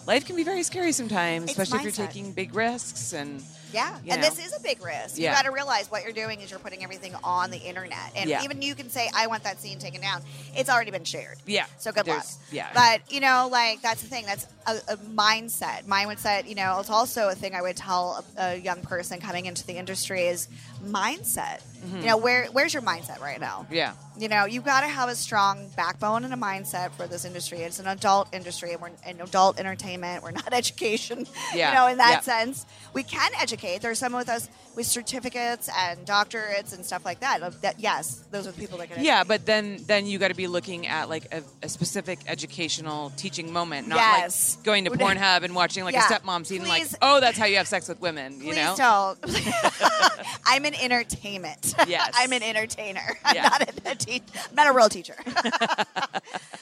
[0.07, 3.43] life can be very scary sometimes, It's especially if you're taking big risks and
[3.74, 4.30] Yeah, You and know?
[4.30, 5.17] this is a big risk.
[5.17, 5.32] Yeah.
[5.32, 8.30] You got to realize what you're doing is you're putting everything on the internet, and
[8.30, 8.43] Yeah.
[8.43, 10.21] even you can say, "I want that scene taken down."
[10.55, 11.38] It's already been shared.
[11.45, 11.65] Yeah.
[11.80, 12.26] So good luck.
[12.51, 12.69] Yeah.
[12.74, 14.26] But you know, like that's the thing.
[14.26, 15.86] That's a, a mindset.
[15.86, 16.47] Mindset.
[16.47, 19.65] You know, it's also a thing I would tell a, a young person coming into
[19.65, 20.47] the industry is
[20.84, 21.61] mindset.
[21.86, 21.99] Mhm.
[22.01, 23.65] You know, where where's your mindset right now?
[23.69, 23.93] yeah.
[24.15, 27.61] You know, you've got to have a strong backbone and a mindset for this industry.
[27.61, 30.21] It's an adult industry, and we're an adult entertainment.
[30.21, 31.25] We're not education.
[31.53, 32.19] Yeah, You know, in that yeah.
[32.21, 33.81] sense, we can educate.
[33.81, 37.61] There's some with us with certificates and doctorates and stuff like that.
[37.63, 39.03] That yes, those are the people that can.
[39.03, 43.09] Yeah, but then then you got to be looking at like a, a specific educational
[43.17, 44.57] teaching moment, not Yes.
[44.57, 46.07] like going to Pornhub and watching like Yeah.
[46.07, 48.75] a stepmom scene, like oh, that's how you have sex with women, you Please know?
[48.77, 49.19] don't.
[50.45, 51.74] I'm an entertainment.
[51.88, 52.11] Yes.
[52.15, 53.17] I'm an entertainer.
[53.26, 53.43] I'm Yeah.
[53.49, 55.15] not a, a te- I'm not a real teacher.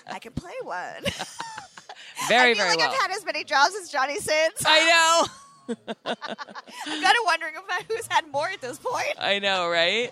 [0.07, 1.03] I can play one.
[2.27, 2.91] Very I feel very like well.
[2.91, 4.53] I've had as many jobs as Johnny Sins.
[4.65, 5.27] I
[5.67, 5.75] know.
[6.05, 9.13] I'm kind of wondering about who's had more at this point.
[9.19, 10.11] I know, right?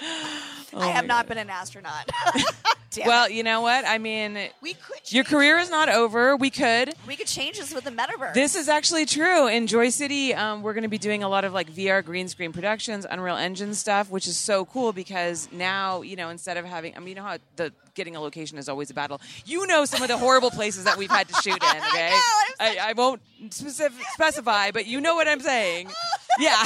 [0.72, 2.08] Oh I have not been an astronaut.
[3.06, 3.32] Well, it.
[3.32, 3.84] you know what?
[3.86, 5.12] I mean, we could.
[5.12, 6.36] your career is not over.
[6.36, 6.92] We could.
[7.06, 8.34] We could change this with the metaverse.
[8.34, 9.46] This is actually true.
[9.46, 12.28] In Joy City, um, we're going to be doing a lot of like VR green
[12.28, 16.64] screen productions, Unreal Engine stuff, which is so cool because now, you know, instead of
[16.64, 19.20] having, I mean, you know how the getting a location is always a battle.
[19.44, 21.82] You know some of the horrible places that we've had to shoot in.
[21.90, 22.12] Okay,
[22.60, 23.20] I, I won't
[23.50, 25.90] specific, specify, but you know what I'm saying.
[26.38, 26.62] Yeah.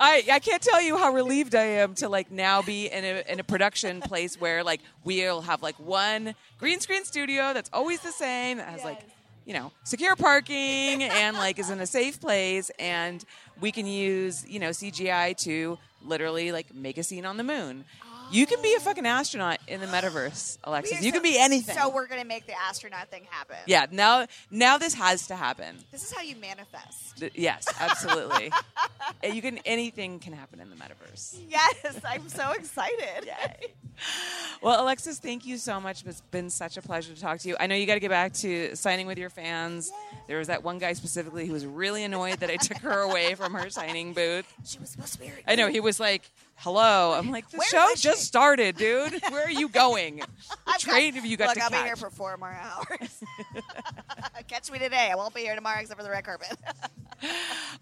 [0.00, 3.24] I, I can't tell you how relieved I am to like now be in a
[3.30, 8.00] in a production place where like we'll have like one green screen studio that's always
[8.00, 9.00] the same that has like
[9.44, 13.24] you know secure parking and like is in a safe place and
[13.60, 17.84] we can use you know CGI to literally like make a scene on the moon.
[18.30, 21.02] You can be a fucking astronaut in the metaverse, Alexis.
[21.02, 21.76] You can be anything.
[21.76, 23.56] So we're gonna make the astronaut thing happen.
[23.66, 25.76] yeah, now now this has to happen.
[25.92, 27.18] This is how you manifest.
[27.18, 28.52] Th- Yes, absolutely.
[29.22, 31.38] You can anything can happen in the metaverse.
[31.48, 33.24] Yes, I'm so excited.
[33.26, 33.72] Yay.
[34.62, 36.04] Well, Alexis, thank you so much.
[36.04, 37.56] It's been such a pleasure to talk to you.
[37.58, 39.90] I know you got to get back to signing with your fans.
[40.28, 43.34] There was that one guy specifically who was really annoyed that I took her away
[43.34, 44.46] from her signing booth.
[44.64, 45.32] She was supposed to be.
[45.46, 49.20] I know he was like, "Hello." I'm like, "The show just started, dude.
[49.30, 50.22] Where are you going?
[50.64, 53.22] What train have you got Look, to I'll catch?" be here for four more hours.
[54.48, 55.08] Catch me today.
[55.10, 56.56] I won't be here tomorrow except for the red carpet.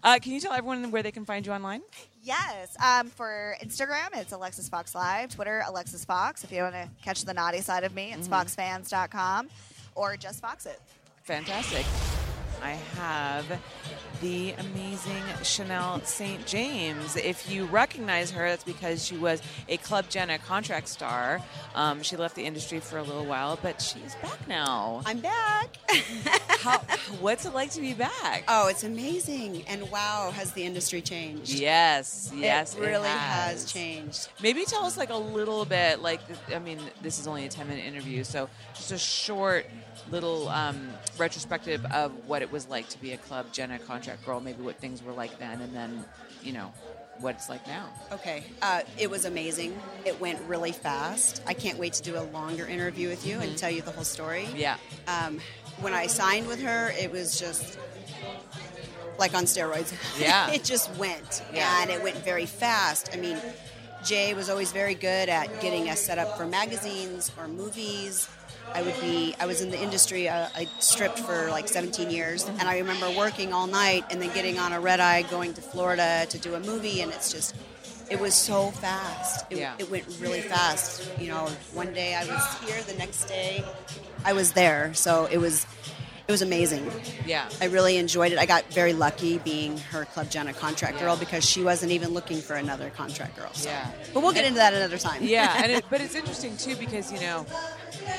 [0.03, 1.81] Uh, can you tell everyone where they can find you online?
[2.23, 2.75] yes.
[2.83, 5.35] Um, for Instagram, it's Alexis Fawx Live.
[5.35, 6.43] Twitter, Alexis Fawx.
[6.43, 8.31] If you want to catch the naughty side of me, it's Mhm.
[8.55, 9.49] foxfans.com
[9.93, 10.81] or just Fox it.
[11.23, 11.85] Fantastic.
[12.65, 13.61] I have
[14.21, 16.47] the amazing Chanel St.
[16.47, 17.15] James.
[17.15, 19.39] If you recognize her, that's because she was
[19.69, 21.41] a Club Jenna contract star.
[21.75, 25.03] Um, she left the industry for a little while, but she's back now.
[25.05, 25.77] I'm back.
[26.59, 26.79] How,
[27.19, 28.45] what's it like to be back?
[28.47, 29.63] Oh, it's amazing.
[29.67, 31.51] And wow, has the industry changed?
[31.53, 33.61] Yes, yes, It really has.
[33.63, 34.29] has changed.
[34.41, 36.01] Maybe tell us like a little bit.
[36.01, 39.67] Like, I mean, this is only a ten minute interview, so just a short
[40.11, 40.87] little um,
[41.17, 44.39] retrospective of what it was like to be a Club Jenna contract girl.
[44.39, 46.05] Maybe what things were like then, and then
[46.41, 46.71] you know
[47.19, 47.87] what it's like now.
[48.11, 48.43] Okay.
[48.61, 49.77] Uh, it was amazing.
[50.05, 51.41] It went really fast.
[51.47, 53.43] I can't wait to do a longer interview with you Mhm.
[53.43, 54.47] and tell you the whole story.
[54.55, 54.77] Yeah.
[55.07, 55.39] Um,
[55.79, 57.77] when I signed with her, it was just
[59.17, 59.93] like on steroids.
[60.19, 60.49] Yeah.
[60.57, 61.41] it just went.
[61.53, 61.81] Yeah.
[61.81, 63.09] And it went very fast.
[63.13, 63.37] I mean,
[64.03, 68.27] Jay was always very good at getting us set up for magazines or movies.
[68.73, 72.43] I would be, I was in the industry, uh, I stripped for like 17 years,
[72.45, 75.61] and I remember working all night and then getting on a red eye going to
[75.61, 77.55] Florida to do a movie, and it's just,
[78.09, 79.45] it was so fast.
[79.49, 79.73] It, Yeah.
[79.79, 81.09] it went really fast.
[81.19, 83.63] You know, one day I was here, the next day
[84.25, 84.93] I was there.
[84.93, 85.65] So it was,
[86.27, 86.91] it was amazing.
[87.25, 87.47] Yeah.
[87.61, 88.39] I really enjoyed it.
[88.39, 91.19] I got very lucky being her Club Jenna contract girl Yeah.
[91.19, 93.51] because she wasn't even looking for another contract girl.
[93.53, 93.69] So.
[93.69, 93.89] Yeah.
[94.13, 95.23] But we'll get And- into that another time.
[95.23, 97.45] yeah, and it, but it's interesting too because you know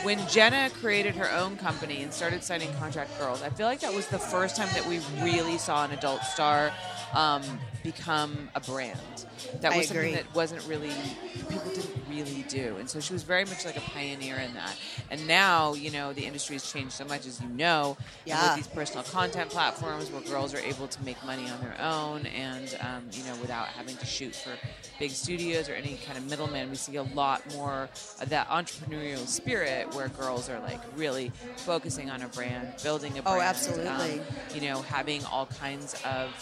[0.03, 3.93] when Jenna created her own company and started signing contract girls, I feel like that
[3.93, 6.73] was the first time that we really saw an adult star
[7.15, 9.25] um, become a brand.
[9.61, 11.17] That was something that wasn't really
[11.49, 14.77] people didn't really do, and so she was very much like a pioneer in that.
[15.11, 18.43] And now you know the industry has changed so much, as you know, Yeah.
[18.49, 22.27] with these personal content platforms where girls are able to make money on their own
[22.27, 24.59] and um, you know without having to shoot for
[24.99, 27.89] big studios or any kind of middleman we see a lot more
[28.21, 33.23] of that entrepreneurial spirit where girls are like really focusing on a brand building a
[33.23, 33.27] brand.
[33.27, 34.21] Oh, brand absolutely.
[34.21, 36.35] um, you know having all kinds of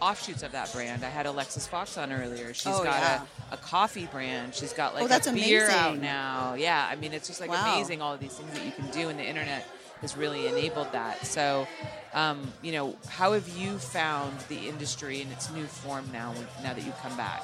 [0.00, 1.04] offshoots of that brand.
[1.04, 2.54] I had Alexis Fawx on earlier.
[2.54, 3.22] She's Oh, got yeah.
[3.50, 4.54] a, a coffee brand.
[4.54, 6.54] She's got like Oh, that's a beer out now.
[6.54, 7.74] Yeah, I mean, it's just like Wow.
[7.74, 9.66] amazing all of these things that you can do, and the internet
[10.00, 11.26] has really enabled that.
[11.26, 11.66] So,
[12.14, 16.32] um, you know, how have you found the industry in its new form now?
[16.62, 17.42] Now that you've come back,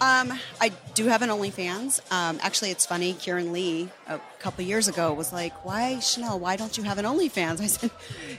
[0.00, 2.00] Um, I do have an OnlyFans.
[2.12, 3.14] Um, actually, it's funny.
[3.14, 6.38] Keiran Lee a couple years ago was like, "Why, Chanel?
[6.38, 7.90] Why don't you have an OnlyFans?" I said,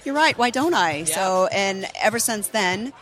[0.05, 0.37] "You're right.
[0.37, 2.93] Why don't I?" So, and ever since then,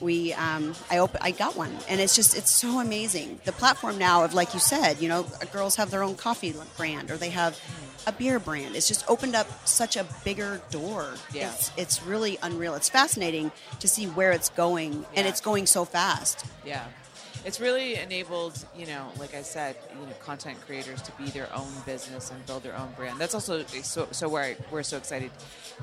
[0.00, 3.40] we um, I op- I got one, and it's just it's so amazing.
[3.44, 7.10] The platform now of like you said, you know, girls have their own coffee brand
[7.10, 7.60] or they have
[8.06, 8.74] a beer brand.
[8.76, 11.10] It's just opened up such a bigger door.
[11.32, 11.50] Yeah.
[11.52, 12.74] It's it's really unreal.
[12.74, 16.44] It's fascinating to see where it's going, and it's going so fast.
[16.64, 16.84] Yeah.
[17.44, 21.48] It's really enabled, you know, like I said, you know, content creators to be their
[21.54, 23.18] own business and build their own brand.
[23.18, 25.30] That's also so, so where we're so excited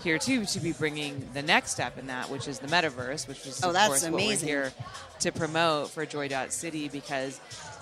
[0.03, 3.45] here too to be bringing the next step in that, which is the metaverse, which
[3.47, 4.47] is Oh, of that's course amazing.
[4.47, 4.72] what we're here
[5.22, 7.39] to promote for Joy Dot City because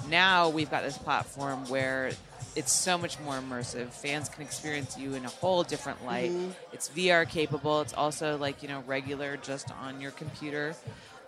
[0.10, 2.12] now we've got this platform where
[2.56, 3.90] it's so much more immersive.
[3.90, 6.32] Fans can experience you in a whole different light.
[6.32, 6.54] Mhm.
[6.72, 7.82] It's VR capable.
[7.82, 10.76] It's also like you know regular, just on your computer.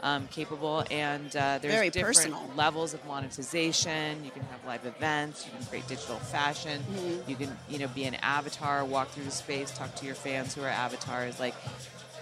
[0.04, 2.52] Um, capable and uh, there's Very different personal.
[2.56, 4.24] levels of monetization.
[4.24, 5.44] You can have live events.
[5.46, 6.84] You can create digital fashion.
[6.94, 7.28] Mhm.
[7.28, 10.54] You can, you know, be an avatar, walk through the space, talk to your fans
[10.54, 11.40] who are avatars.
[11.40, 11.56] Like,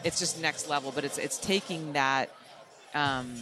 [0.05, 0.93] it's just next level.
[0.95, 2.29] But it's it's taking that,
[2.95, 3.35] um,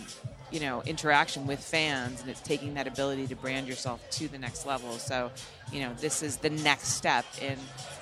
[0.52, 4.38] you know, interaction with fans, and it's taking that ability to brand yourself to the
[4.38, 4.92] next level.
[5.00, 5.32] So,
[5.72, 7.58] you know, this is the next step in,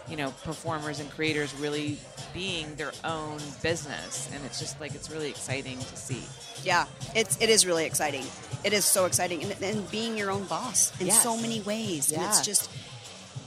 [0.10, 1.98] you know, performers and creators really
[2.34, 6.24] being their own business, and it's just like it's really exciting to see.
[6.64, 8.26] Yeah, it's it is really exciting.
[8.66, 11.24] It is so exciting, and, and being your own boss in Yes.
[11.24, 12.12] so many ways.
[12.12, 12.28] And Yeah.
[12.30, 12.70] it's just,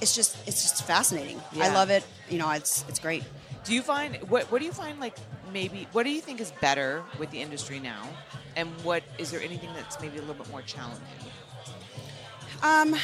[0.01, 1.41] it's just, it's just fascinating.
[1.61, 2.05] I love it.
[2.31, 3.23] You know, it's it's great.
[3.65, 5.17] Do you find what what do you find like
[5.53, 8.09] maybe what do you think is better with the industry now?
[8.57, 11.03] And what is there anything that's maybe a little bit more challenging?
[12.63, 12.95] Um,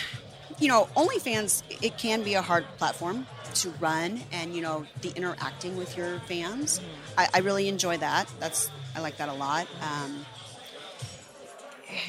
[0.58, 5.10] you know, OnlyFans it can be a hard platform to run, and you know, the
[5.16, 6.80] interacting with your fans.
[7.16, 8.30] I, I really enjoy that.
[8.38, 9.66] That's I like that a lot.
[9.80, 10.24] Um,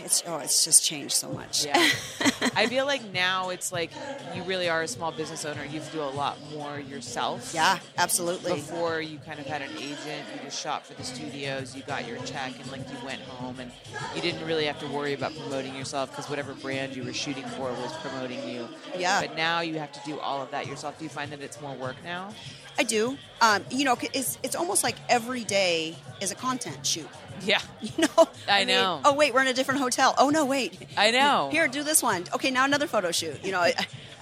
[0.04, 1.66] it's oh, it's just changed so much.
[1.66, 1.76] Yeah.
[2.56, 3.92] I feel like now it's like
[4.36, 5.64] you really are a small business owner.
[5.64, 7.52] You have to do a lot more yourself.
[7.54, 8.54] Yeah, absolutely.
[8.54, 12.08] Before you kind of had an agent, you just shop for the studios, you got
[12.08, 13.72] your check, and like you went home, and
[14.16, 17.46] you didn't really have to worry about promoting yourself because whatever brand you were shooting
[17.46, 18.68] for was promoting you.
[18.98, 19.22] Yeah.
[19.22, 20.98] But now you have to do all of that yourself.
[20.98, 22.34] Do you find that it's more work now?
[22.78, 23.18] I do.
[23.42, 27.08] Um, you know, it's it's almost like every day is a content shoot.
[27.44, 27.62] Yeah.
[27.82, 28.30] You know.
[28.48, 29.02] I mean, know.
[29.04, 30.14] oh wait, we're in a different hotel.
[30.18, 30.78] Oh no, wait.
[30.96, 31.50] I know.
[31.52, 32.26] Here, do this one.
[32.34, 33.44] Okay, now another photo shoot.
[33.44, 33.74] You know, I,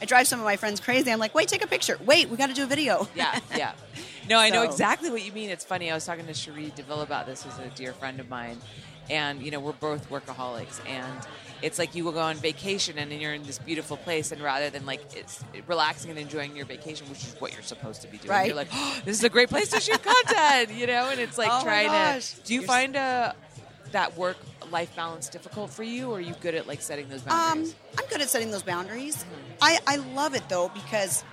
[0.01, 1.11] I drive some of my friends crazy.
[1.11, 1.99] I'm like, wait, take a picture.
[2.05, 3.07] Wait, we got to do a video.
[3.15, 3.73] Yeah, yeah.
[4.29, 5.49] No, I know exactly what you mean.
[5.49, 5.91] It's funny.
[5.91, 8.57] I was talking to Cherie DeVille about this, who's a dear friend of mine,
[9.09, 11.27] and you know we're both workaholics, and
[11.61, 14.41] it's like you will go on vacation and then you're in this beautiful place, and
[14.41, 18.07] rather than like it's relaxing and enjoying your vacation, which is what you're supposed to
[18.07, 18.47] be doing, Right.
[18.47, 21.37] you're like, oh, this is a great place to shoot content, you know, and it's
[21.37, 22.23] like Oh trying to.
[22.45, 23.33] Do you You're find uh
[23.91, 24.37] that work
[24.69, 27.71] life balance difficult for you, or are you good at like setting those boundaries?
[27.71, 29.25] Um, I'm good at setting those boundaries.
[29.61, 31.23] I, I love it though because,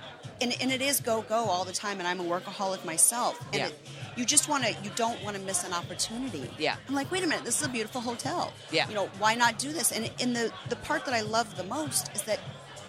[0.41, 3.39] and, and it is go go all the time, and I'm a workaholic myself.
[3.53, 3.67] And Yeah.
[3.67, 3.73] it,
[4.17, 6.49] you just want to, you don't want to miss an opportunity.
[6.57, 6.75] Yeah.
[6.87, 8.51] I'm like, wait a minute, this is a beautiful hotel.
[8.71, 8.89] Yeah.
[8.89, 9.91] You know, why not do this?
[9.91, 12.39] And in the the part that I love the most is that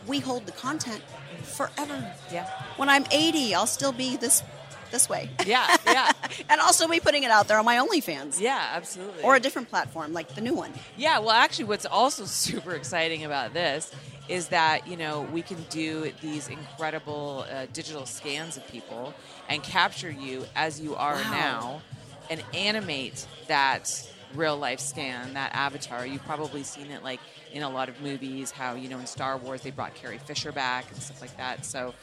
[0.07, 1.03] we hold the content
[1.43, 2.15] forever.
[2.33, 2.49] Yeah.
[2.77, 4.43] When I'm 80, I'll still be this
[4.91, 5.29] this way.
[5.45, 6.13] Yeah, yeah.
[6.49, 8.41] and also be putting it out there on my OnlyFans.
[8.41, 9.23] Yeah, absolutely.
[9.23, 10.73] Or a different platform like the new one.
[10.97, 13.93] Yeah, well, actually, what's also super exciting about this
[14.29, 19.15] is that you know we can do these incredible uh, digital scans of people
[19.49, 21.31] and capture you as you are Wow.
[21.31, 21.83] now,
[22.31, 26.07] and animate that real life scan, that avatar.
[26.07, 27.21] You've probably seen it like
[27.53, 28.51] in a lot of movies.
[28.51, 31.65] How you know in Star Wars they brought Carrie Fisher back and stuff like that.
[31.65, 31.95] So.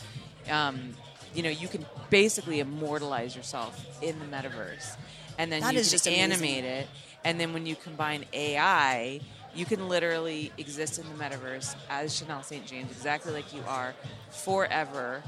[0.50, 0.94] Um,
[1.34, 4.96] you know, you can basically immortalize yourself in the metaverse,
[5.38, 6.32] and then That you can just amazing.
[6.32, 6.88] animate it.
[7.26, 9.20] And then when you combine AI,
[9.56, 12.66] you can literally exist in the metaverse as Chanel St.
[12.66, 13.94] James, exactly like you are,
[14.32, 15.24] forever.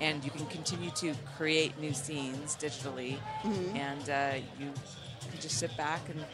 [0.00, 3.76] And you can continue to create new scenes digitally, Mhm.
[3.76, 4.72] and uh, you
[5.30, 6.24] can just sit back and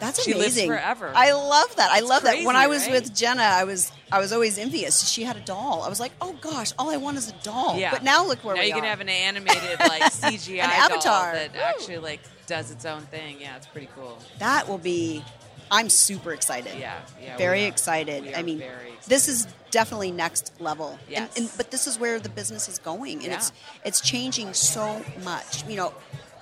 [0.00, 0.66] That's She lives amazing.
[0.68, 1.12] forever.
[1.14, 1.92] I love that.
[1.92, 2.42] I love that.
[2.44, 2.92] When I was right?
[3.02, 5.08] with Jenna, I was I was always envious.
[5.08, 5.82] She had a doll.
[5.84, 7.78] I was like, oh gosh, all I want is a doll.
[7.78, 7.92] yeah.
[7.92, 8.62] But now look where we are.
[8.62, 11.34] now we you can have an animated like CGI An avatar.
[11.34, 11.60] that Woo.
[11.60, 13.36] actually like does its own thing.
[13.40, 14.18] Yeah, it's pretty cool.
[14.40, 15.24] that will be.
[15.72, 16.74] I'm super excited.
[16.78, 18.34] Yeah, yeah, Very excited.
[18.36, 20.98] I mean, very this is definitely next level.
[21.12, 23.36] And- And, but this is where the business is going, and Yeah.
[23.38, 23.52] it's
[23.84, 25.64] it's changing so much.
[25.66, 25.94] You know,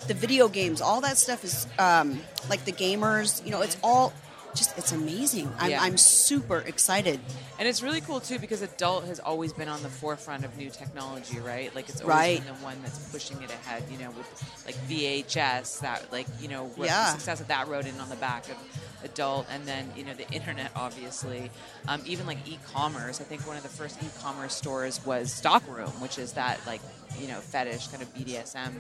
[0.08, 2.20] the video games, all that stuff is um,
[2.50, 3.42] like the gamers.
[3.44, 4.12] You know, it's all
[4.54, 5.52] just it's amazing.
[5.58, 5.82] I'm, Yeah.
[5.82, 7.20] I'm super excited.
[7.58, 10.70] And it's really cool too because adult has always been on the forefront of new
[10.70, 11.74] technology, right?
[11.74, 12.44] Like it's always Right.
[12.44, 13.84] been the one that's pushing it ahead.
[13.90, 17.04] You know, with like VHS, that like you know what Yeah.
[17.06, 18.56] the success of that rode in on the back of
[19.02, 21.50] adult, and then you know the internet, obviously.
[21.88, 23.20] Um, even like e-commerce.
[23.20, 26.80] I think one of the first e-commerce stores was Stockroom, which is that like
[27.18, 28.74] you know fetish kind of BDSM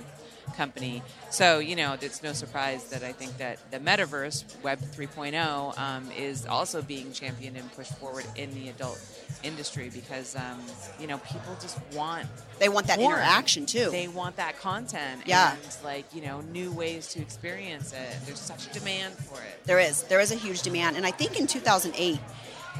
[0.56, 1.02] company.
[1.30, 6.10] So you know, it's no surprise that I think that the metaverse, Web 3.0, um,
[6.16, 9.00] is also being championed and pushed forward in the adult
[9.42, 10.60] industry because um,
[10.98, 12.26] you know people just want
[12.58, 13.12] They want that more.
[13.14, 13.90] interaction too.
[13.90, 15.22] They want that content.
[15.26, 15.52] Yeah.
[15.52, 18.16] and like you know, new ways to experience it.
[18.26, 19.64] There's such a demand for it.
[19.64, 20.02] There is.
[20.04, 20.96] There is a huge demand.
[20.96, 22.18] And I think in 2008,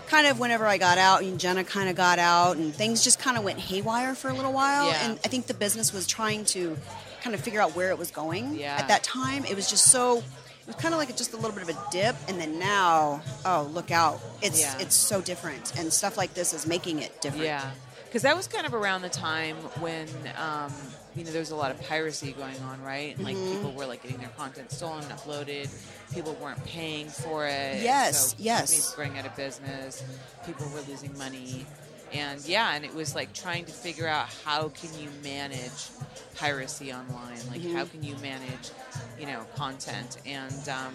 [0.07, 3.19] kind of whenever I got out and Jenna kind of got out and things just
[3.19, 4.89] kind of went haywire for a little while.
[4.89, 5.11] Yeah.
[5.11, 6.77] And I think the business was trying to
[7.23, 8.55] kind of figure out where it was going.
[8.55, 8.77] Yeah.
[8.79, 10.19] At that time, it was just so.
[10.19, 13.23] It was kind of like just a little bit of a dip, and then now,
[13.45, 14.21] oh, look out!
[14.43, 14.79] It's Yeah.
[14.79, 17.45] it's so different, and stuff like this is making it different.
[17.45, 17.71] Yeah,
[18.05, 20.07] because that was kind of around the time when
[20.39, 20.73] um,
[21.17, 23.17] you know there was a lot of piracy going on, right?
[23.17, 23.53] And, Like Mhm.
[23.57, 25.69] people were like getting their content stolen, and uploaded.
[26.15, 27.83] People weren't paying for it.
[27.83, 28.61] Yes, so yes.
[28.71, 30.05] Companies going out of business.
[30.47, 31.67] People were losing money,
[32.13, 35.89] and yeah, and it was like trying to figure out how can you manage
[36.37, 37.39] piracy online?
[37.51, 37.75] Like Mhm.
[37.75, 38.71] how can you manage
[39.19, 40.19] you know content?
[40.27, 40.95] And um,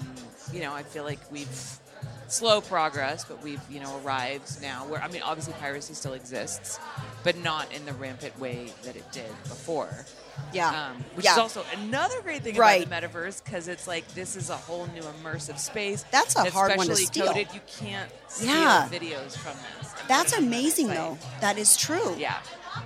[0.51, 1.79] you know, I feel like we've
[2.27, 6.79] slow progress, but we've you know arrived now where I mean obviously piracy still exists,
[7.23, 10.05] but not in the rampant way that it did before.
[10.53, 10.89] Yeah.
[10.89, 11.33] Um, which Yeah.
[11.33, 12.85] is also another great thing Right.
[12.85, 16.05] about the metaverse because it's like this is a whole new immersive space.
[16.11, 17.27] That's a hard one to steal.
[17.27, 17.47] coded.
[17.53, 18.87] You can't steal Yeah.
[18.91, 19.91] videos from this.
[20.07, 21.17] That's put it on the amazing, though.
[21.41, 22.15] That is true.
[22.17, 22.37] Yeah.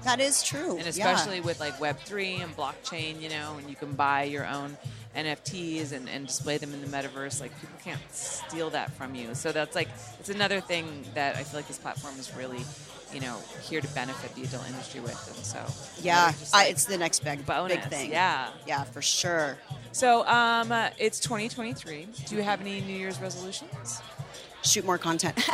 [0.03, 0.77] That is true.
[0.77, 1.09] And Yeah.
[1.09, 4.77] especially with like Web three and blockchain, you know, and you can buy your own
[5.15, 7.41] NFTs and, and display them in the metaverse.
[7.41, 9.33] Like people can't steal that from you.
[9.33, 9.89] So that's like
[10.19, 12.63] it's another thing that I feel like this platform is really,
[13.13, 13.37] you know,
[13.67, 15.27] here to benefit the adult industry with.
[15.35, 15.65] And so
[16.01, 17.77] Yeah, really I, it's the next big bonus.
[17.77, 18.11] big thing.
[18.11, 18.49] Yeah.
[18.67, 19.57] yeah, for sure.
[19.91, 22.07] So um, uh, it's 2023.
[22.27, 24.01] Do you have any New Year's resolutions?
[24.63, 25.37] Shoot more content.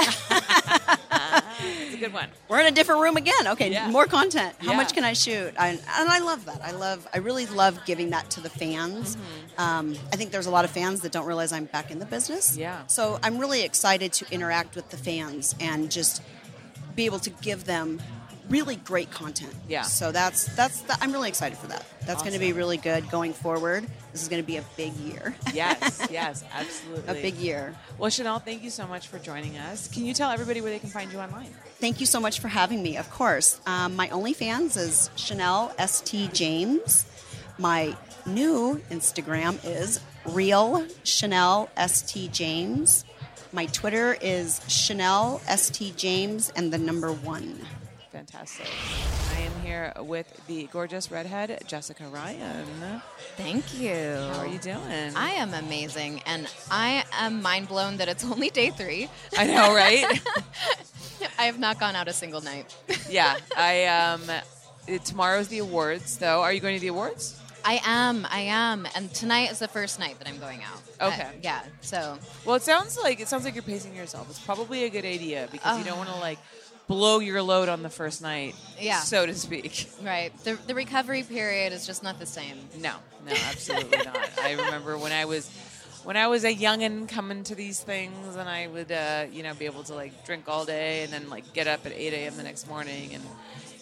[1.58, 2.28] It's a good one.
[2.50, 3.48] We're in a different room again.
[3.48, 3.90] Okay, Yeah.
[3.90, 4.56] more content.
[4.60, 4.78] How Yeah.
[4.78, 5.54] much can I shoot?
[5.58, 6.62] I, and I love that.
[6.62, 7.08] I love.
[7.14, 9.16] I really love giving that to the fans.
[9.16, 9.62] Mm-hmm.
[9.62, 12.06] Um, I think there's a lot of fans that don't realize I'm back in the
[12.06, 12.58] business.
[12.58, 12.86] Yeah.
[12.88, 16.22] So I'm really excited to interact with the fans and just
[16.96, 18.00] be able to give them
[18.50, 19.54] really great content.
[19.68, 19.84] Yeah.
[19.84, 20.82] So that's that's.
[20.82, 21.86] The, I'm really excited for that.
[22.06, 23.86] That's going to be really good going forward.
[24.12, 25.36] This is going to be a big year.
[25.54, 27.20] Yes, yes, absolutely.
[27.20, 27.76] a big year.
[27.98, 29.88] Well, Chanel, thank you so much for joining us.
[29.88, 31.50] Can you tell everybody where they can find you online?
[31.80, 32.98] Thank you so much for having me.
[32.98, 37.06] Of course, um, my OnlyFans is Chanel St James.
[37.58, 43.06] My new Instagram is Real Chanel St James.
[43.56, 47.58] My Twitter is Chanel St James and the number one.
[48.12, 48.68] Fantastic.
[49.34, 52.66] I am here with the gorgeous redhead, Jessica Ryan.
[53.38, 53.94] Thank you.
[54.34, 55.16] How are you doing?
[55.16, 59.10] I am amazing, and I am mind blown that it's only day three.
[59.38, 60.04] I know, right?
[61.40, 62.76] I have not gone out a single night.
[63.10, 64.22] yeah, I um.
[64.86, 66.42] it- Tomorrow's the awards, though.
[66.42, 67.40] Are you going to the awards?
[67.66, 71.12] I am, I am, and tonight is the first night that I'm going out.
[71.14, 71.30] Okay.
[71.42, 71.64] Yeah.
[71.82, 74.30] So Well, it sounds like it sounds like you're pacing yourself.
[74.30, 76.38] It's probably a good idea because you don't want to like
[76.88, 79.00] blow your load on the first night, Yeah.
[79.00, 79.90] so to speak.
[80.04, 82.58] right, the the recovery period is just not the same.
[82.80, 82.94] No,
[83.26, 84.30] no, absolutely not.
[84.40, 85.50] I remember when I was
[86.04, 89.56] when I was a youngin coming to these things, and I would uh, you know
[89.56, 92.38] be able to like drink all day and then like get up at eight a.m.
[92.38, 93.24] the next morning and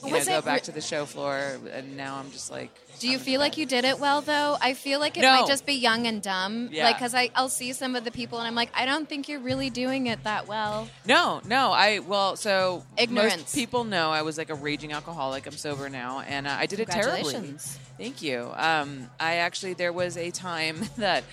[0.05, 1.57] you know go back re- to the show floor.
[1.71, 4.57] And now I'm just like, Do you feel like you did it well though?
[4.61, 5.41] I feel like it No.
[5.41, 6.69] might just be young and dumb.
[6.71, 6.85] Yeah.
[6.85, 9.27] Like, cause I I'll see some of the people and I'm like, I don't think
[9.29, 10.87] you're really doing it that well.
[11.05, 11.71] No, no.
[11.71, 13.37] I well, so Ignorance.
[13.37, 15.45] Most people know I was like a raging alcoholic.
[15.45, 17.21] I'm sober now, and uh, I did it terribly.
[17.23, 17.79] Congratulations.
[17.97, 18.51] Thank you.
[18.55, 21.23] Um, I actually there was a time that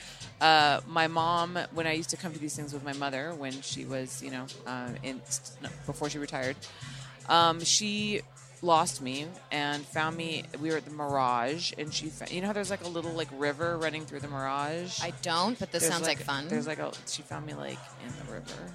[0.40, 3.60] uh, my mom, when I used to come to these things with my mother, when
[3.60, 5.20] she was, you know, uh, in
[5.86, 6.56] before she retired,
[7.28, 8.22] um, she
[8.62, 10.44] lost me and found me.
[10.60, 13.12] We were at the Mirage, and she, fa- you know, how there's like a little
[13.12, 15.00] like river running through the Mirage.
[15.02, 16.48] I don't, but this There's, sounds like fun.
[16.48, 16.92] There's like a.
[17.06, 18.72] She found me like in the river,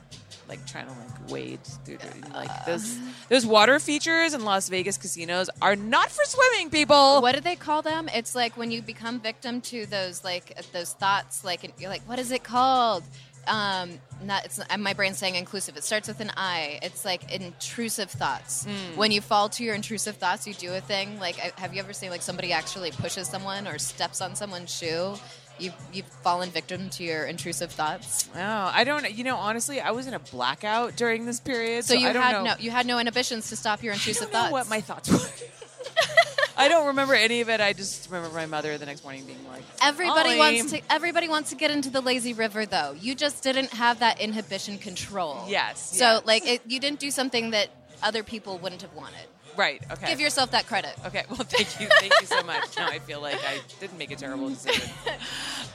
[0.49, 3.01] like trying to like wade through the, like those uh.
[3.29, 7.21] those water features in Las Vegas casinos are not for swimming, people.
[7.21, 8.09] What do they call them?
[8.13, 11.43] It's like when you become victim to those like those thoughts.
[11.43, 13.03] Like you're like, what is it called?
[13.47, 15.77] Um, not it's not, my brain's saying inclusive.
[15.77, 16.79] It starts with an I.
[16.81, 18.65] It's like intrusive thoughts.
[18.65, 18.97] Mm.
[18.97, 21.19] When you fall to your intrusive thoughts, you do a thing.
[21.19, 24.73] Like, I- have you ever seen like somebody actually pushes someone or steps on someone's
[24.75, 25.15] shoe?
[25.57, 28.27] You you've fallen victim to your intrusive thoughts.
[28.35, 28.39] Oh,
[28.73, 29.09] I don't.
[29.09, 32.13] You know, honestly, I was in a blackout during this period, So, so, you I
[32.13, 32.43] don't had know.
[32.43, 34.51] no you had no inhibitions to stop your intrusive thoughts.
[34.51, 35.19] what my thoughts were.
[36.57, 37.59] I don't remember any of it.
[37.59, 40.81] I just remember my mother the next morning being like, Everybody "Ollie." wants to.
[40.89, 42.95] Everybody wants to get into the lazy river, though.
[42.99, 45.43] You just didn't have that inhibition control.
[45.49, 46.25] Yes, So, yes.
[46.25, 47.69] like, it, you didn't do something that
[48.01, 49.25] other people wouldn't have wanted.
[49.57, 49.81] Right.
[49.91, 50.07] Okay.
[50.07, 50.93] Give yourself that credit.
[51.05, 51.23] Okay.
[51.29, 51.87] Well, thank you.
[51.99, 52.75] Thank you so much.
[52.77, 54.89] Now I feel like I didn't make a terrible decision.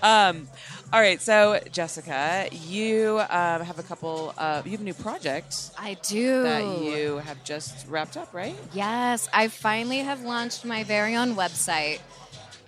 [0.02, 0.48] Um,
[0.92, 1.20] all right.
[1.20, 4.34] So, Jessica, you um, have a couple.
[4.36, 5.70] Uh, you have a new project.
[5.78, 6.42] I do.
[6.42, 8.56] That you have just wrapped up, right?
[8.72, 12.00] Yes, I finally have launched my very own website.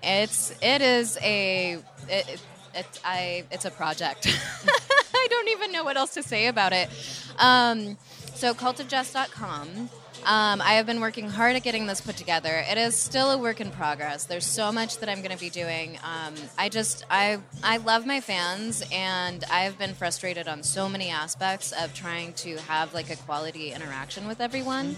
[0.02, 1.74] It's it is a
[2.08, 2.42] it, it,
[2.74, 4.26] it's I it's a project.
[5.14, 6.88] I don't even know what else to say about it.
[7.38, 7.96] Um,
[8.34, 9.90] so cultofjess.com.
[10.24, 12.64] Um, I have been working hard at getting this put together.
[12.70, 14.24] It is still a work in progress.
[14.24, 15.98] There's so much that I'm going to be doing.
[16.04, 21.10] Um, I just I I love my fans, and I've been frustrated on so many
[21.10, 24.94] aspects of trying to have like a quality interaction with everyone.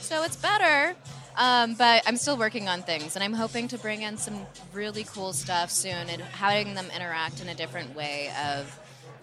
[0.00, 0.96] So it's better.
[1.36, 5.04] Um, but I'm still working on things, and I'm hoping to bring in some really
[5.04, 8.78] cool stuff soon and having them interact in a different way of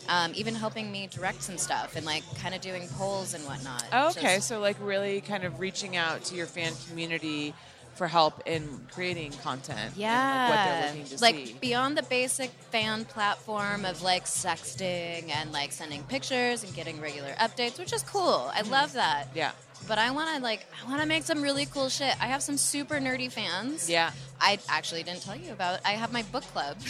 [0.07, 3.83] um, even helping me direct some stuff and like kind of doing polls and whatnot.
[3.91, 4.35] Oh, okay.
[4.35, 7.53] Just- so, like, really kind of reaching out to your fan community
[7.95, 9.93] for help in creating content.
[9.97, 11.21] Yeah, And, like, what they're looking to
[11.51, 17.01] like beyond the basic fan platform of like sexting and like sending pictures and getting
[17.01, 18.49] regular updates, which is cool.
[18.53, 19.27] I love that.
[19.35, 19.51] Yeah.
[19.85, 22.15] But I want to like I want to make some really cool shit.
[22.21, 23.89] I have some super nerdy fans.
[23.89, 24.11] Yeah.
[24.39, 25.79] I actually didn't tell you about.
[25.83, 26.77] I have my book club.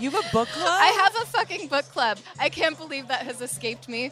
[0.00, 0.66] you have a book club?
[0.68, 2.18] I have a fucking book club.
[2.38, 4.10] I can't believe that has escaped me.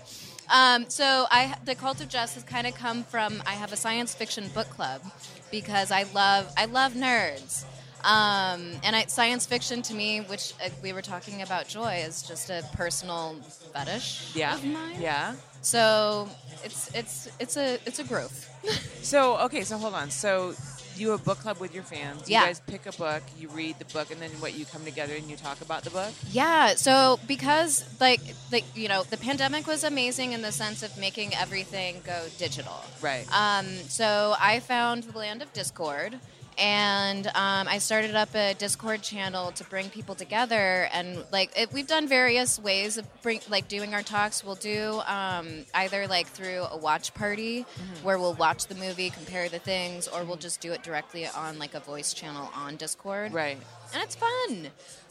[0.53, 3.43] Um, so I, the cult of Jess has kind of come from.
[3.47, 5.01] I have a science fiction book club
[5.51, 7.65] because I love I love nerds.
[8.05, 12.23] Um, and I, science fiction to me, which uh, we were talking about, joy is
[12.23, 13.37] just a personal
[13.73, 14.55] fetish Yeah.
[14.57, 15.01] of mine.
[15.01, 15.37] Yeah.
[15.63, 16.29] So
[16.65, 18.49] it's it's it's a it's a growth.
[19.03, 20.11] So okay, so hold on.
[20.13, 20.55] So
[21.03, 22.31] you have a book club with your fans.
[22.31, 22.41] Yeah.
[22.41, 25.15] You guys pick a book, you read the book, and then what you come together
[25.15, 26.13] and you talk about the book.
[26.31, 30.97] Yeah, so because like like you know, the pandemic was amazing in the sense of
[30.97, 32.81] making everything go digital.
[33.03, 33.27] Right.
[33.33, 36.19] Um, so I found the land of Discord.
[36.59, 41.73] And um, I started up a Discord channel to bring people together, and like it,
[41.73, 44.45] we've done various ways of bring like doing our talks.
[44.45, 47.63] We'll do um, either like through a watch party
[48.03, 51.59] where we'll watch the movie, compare the things, or we'll just do it directly on
[51.59, 53.33] like a voice channel on Discord.
[53.33, 53.59] Right.
[53.95, 54.69] And it's fun.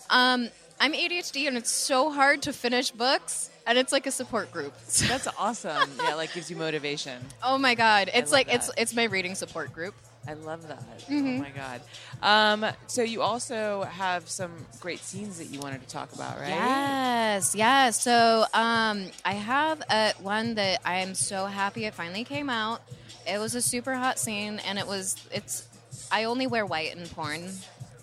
[0.09, 4.51] Um, I'm ADHD, and it's so hard to finish books, and it's like a support
[4.51, 4.73] group.
[5.07, 5.91] That's awesome.
[6.03, 7.21] yeah, like gives you motivation.
[7.43, 9.93] Oh my god, it's like it's it's my reading support group.
[10.27, 10.83] I love that.
[11.09, 11.37] Mhm.
[11.37, 11.81] Oh my god.
[12.21, 16.49] Um, so you also have some great scenes that you wanted to talk about, right?
[16.49, 18.01] Yes, yes.
[18.01, 22.81] So um, I have a, one that I am so happy it finally came out.
[23.27, 25.67] It was a super hot scene, and it was it's.
[26.11, 27.49] I only wear white in porn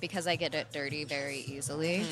[0.00, 2.04] because I get it dirty very easily.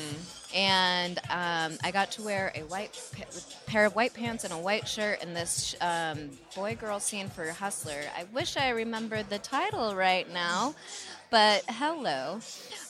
[0.55, 3.25] And um, I got to wear a white pa-
[3.65, 7.45] pair of white pants and a white shirt in this um, boy girl scene for
[7.51, 8.01] Hustler.
[8.17, 10.73] I wish I remembered the title right now,
[11.29, 12.39] but hello.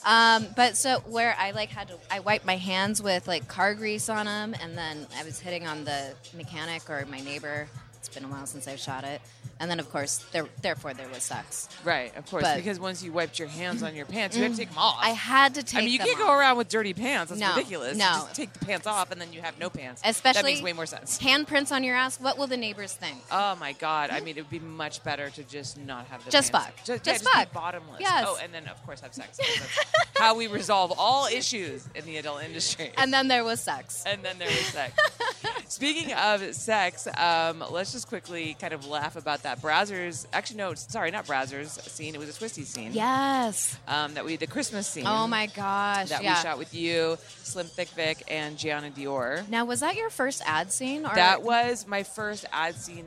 [0.06, 3.74] Um, but so where I like had to, I wiped my hands with like car
[3.74, 7.66] grease on them, and then I was hitting on the mechanic or my neighbor.
[7.96, 9.20] It's been a while since I've shot it,
[9.60, 11.68] and then of course there, therefore there was sex.
[11.84, 12.42] Right, of course.
[12.42, 14.78] But- because once you wiped your hands on your pants, you have to take them
[14.78, 14.98] off.
[15.00, 15.76] I had to take.
[15.78, 16.26] I mean, you them can't off.
[16.26, 17.30] go around with dirty pants.
[17.30, 17.96] That's No, ridiculous.
[17.96, 18.04] no.
[18.04, 20.02] Just take the pants off and then you have no pants.
[20.04, 21.18] Especially that makes way more sense.
[21.18, 22.18] Handprints on your ass.
[22.20, 23.18] What will the neighbors think?
[23.30, 24.10] Oh my god!
[24.10, 26.66] I mean, it would be much better to just not have the Just pants.
[26.68, 26.84] fuck.
[26.84, 27.52] Just, Just yeah, fuck.
[27.52, 28.00] be bottomless.
[28.00, 28.24] Yes.
[28.26, 29.36] Oh, and then of course have sex.
[29.38, 32.92] because That's how we resolve all issues in the adult industry.
[32.98, 34.02] And then there was sex.
[34.06, 34.92] And then there was sex.
[35.68, 40.26] Speaking of sex, um, let's just quickly kind of laugh about that Brazzers.
[40.32, 42.14] Actually, no, sorry, not Brazzers scene.
[42.14, 42.92] It was a Twisty scene.
[42.92, 43.78] Yes.
[43.86, 45.06] Um, that we the Christmas scene.
[45.06, 46.08] Oh my gosh.
[46.08, 46.36] That yeah.
[46.36, 49.48] we shot with you, Slim Thick Vic, and Gianna Dior.
[49.48, 51.06] Now, was that your first ad scene?
[51.06, 53.06] Or That was my first ad scene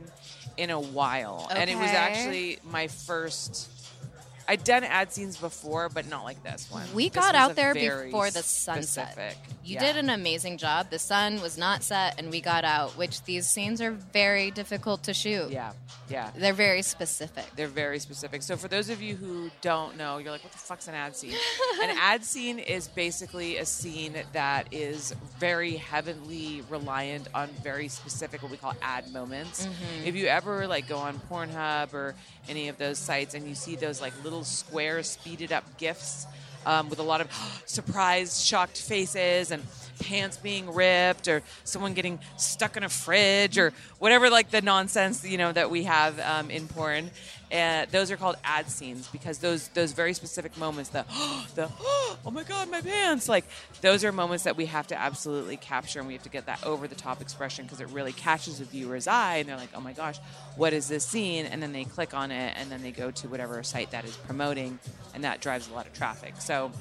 [0.56, 3.68] in a while, and it was actually my first
[4.48, 6.86] I'd done ad scenes before, but not like this one.
[6.94, 9.12] We This got out there before the sunset.
[9.12, 9.38] specific.
[9.64, 9.80] You Yeah.
[9.80, 10.90] did an amazing job.
[10.90, 15.04] The sun was not set, and we got out, which these scenes are very difficult
[15.04, 15.50] to shoot.
[15.52, 15.72] Yeah,
[16.10, 16.30] yeah.
[16.34, 17.44] They're very specific.
[17.54, 18.42] They're very specific.
[18.42, 21.14] So for those of you who don't know, you're like, what the fuck's an ad
[21.16, 21.34] scene?
[21.82, 28.42] an ad scene is basically a scene that is very heavily reliant on very specific
[28.42, 29.66] what we call ad moments.
[29.66, 30.06] Mhm.
[30.06, 32.14] If you ever like go on Pornhub or
[32.48, 36.26] any of those sites and you see those like little square speeded up gifs
[36.64, 37.28] um, with a lot of
[37.66, 39.62] surprised, shocked faces and
[40.00, 45.24] pants being ripped or someone getting stuck in a fridge or whatever like the nonsense
[45.24, 47.10] you know that we have um, in porn
[47.52, 51.04] and those are called ad scenes because those those very specific moments the
[51.54, 53.44] the oh my god my pants like
[53.80, 56.64] those are moments that we have to absolutely capture and we have to get that
[56.64, 59.80] over the top expression because it really catches the viewer's eye and they're like oh
[59.80, 60.18] my gosh
[60.56, 61.46] what is this scene?
[61.46, 64.16] And then they click on it and then they go to whatever site that is
[64.16, 64.78] promoting
[65.14, 66.34] and that drives a lot of traffic.
[66.38, 66.72] So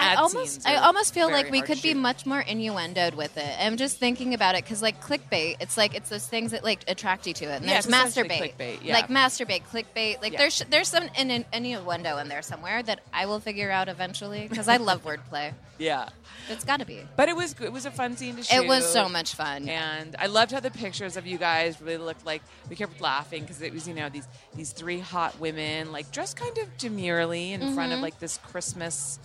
[0.00, 3.56] I almost, I almost feel like we could be much more innuendoed with it.
[3.58, 6.84] I'm just thinking about it because, like, clickbait, it's like it's those things that like
[6.86, 7.56] attract you to it.
[7.56, 8.94] And Yeah, there's masturbate, clickbait, yeah.
[8.94, 10.22] like masturbate, clickbait.
[10.22, 10.38] Like Yeah.
[10.38, 14.46] there's there's some in, in, innuendo in there somewhere that I will figure out eventually
[14.48, 15.52] because I love wordplay.
[15.78, 16.08] yeah
[16.48, 17.02] It's got to be.
[17.16, 18.56] But it was it was a fun scene to shoot.
[18.62, 19.68] It was so much fun.
[19.68, 22.42] and I loved how the pictures of you guys really looked like.
[22.70, 26.36] We kept laughing because it was you know these these three hot women like dressed
[26.36, 28.02] kind of demurely in front of Mhm.
[28.02, 29.18] like this Christmas.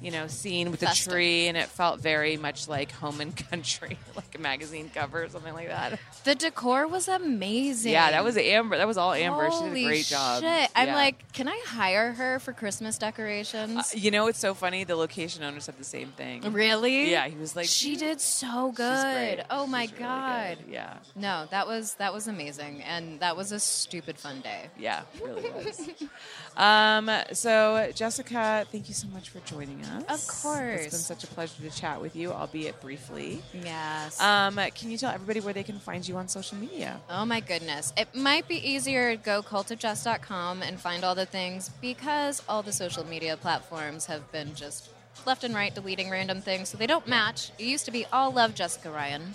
[0.00, 1.12] You know, scene with the Festive.
[1.12, 5.28] tree, and it felt very much like Home and Country, like a magazine cover or
[5.28, 5.98] something like that.
[6.22, 7.90] The decor was amazing.
[7.90, 8.76] Yeah, that was Amber.
[8.76, 9.50] That was all Amber.
[9.50, 10.42] she did a great job.
[10.42, 10.70] Shit.
[10.76, 10.94] I'm Yeah.
[10.94, 13.76] like, can I hire her for Christmas decorations?
[13.76, 14.84] Uh, you know, it's so funny.
[14.84, 16.42] The location owner said the same thing.
[16.52, 17.10] Really?
[17.10, 19.44] Yeah, he was like, she did so good.
[19.50, 20.58] Oh my She's really god.
[20.58, 20.72] good.
[20.72, 20.94] Yeah.
[21.16, 24.66] No, that was that was amazing, and that was a stupid fun day.
[24.78, 25.90] Yeah, really was.
[26.56, 29.87] um, so, Jessica, thank you so much for joining us.
[30.08, 30.84] Of course.
[30.84, 33.42] It's been such a pleasure to chat with you, albeit briefly.
[33.52, 34.20] Yes.
[34.20, 37.00] Um, can you tell everybody where they can find you on social media?
[37.10, 37.92] Oh my goodness.
[37.96, 42.72] It might be easier to go cultofjess.com and find all the things because all the
[42.72, 44.90] social media platforms have been just
[45.26, 47.50] left and right deleting random things so they don't match.
[47.58, 49.34] It used to be all love Jessica Ryan.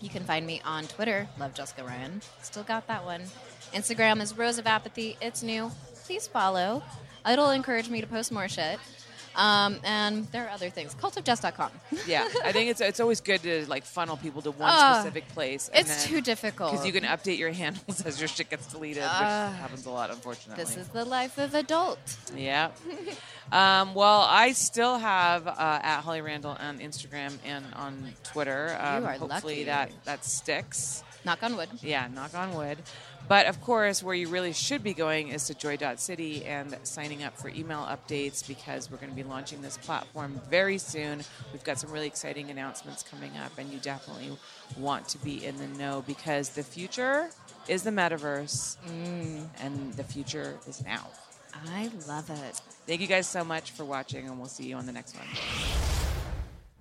[0.00, 2.22] You can find me on Twitter, love Jessica Ryan.
[2.42, 3.22] Still got that one.
[3.74, 5.16] Instagram is Rose of Apathy.
[5.20, 5.70] It's new.
[6.04, 6.82] Please follow.
[7.28, 8.78] It'll encourage me to post more shit.
[9.38, 10.94] Um, and there are other things.
[10.96, 11.70] Cultofjess.com.
[12.06, 15.28] Yeah, I think it's it's always good to like funnel people to one Ah, specific
[15.28, 15.70] place.
[15.72, 16.72] it's too difficult.
[16.72, 19.50] because you can update your handles as your shit gets deleted, Ah.
[19.50, 20.62] which happens a lot, unfortunately.
[20.64, 21.98] This is the life of adult.
[22.36, 22.70] Yeah.
[23.52, 28.76] um, well, I still have uh, at Holly Randall on Instagram and on Twitter.
[28.80, 29.64] Um, are hopefully lucky.
[29.64, 31.04] that that sticks.
[31.24, 31.68] Knock on wood.
[31.82, 32.78] Yeah, knock on wood.
[33.28, 37.36] But of course, where you really should be going is to joy.city and signing up
[37.36, 41.22] for email updates because we're going to be launching this platform very soon.
[41.52, 44.36] We've got some really exciting announcements coming up, and you definitely
[44.78, 47.28] want to be in the know because the future
[47.68, 49.46] is the metaverse, mm.
[49.60, 51.06] and the future is now.
[51.66, 52.60] I love it.
[52.86, 55.97] Thank you guys so much for watching, and we'll see you on the next one.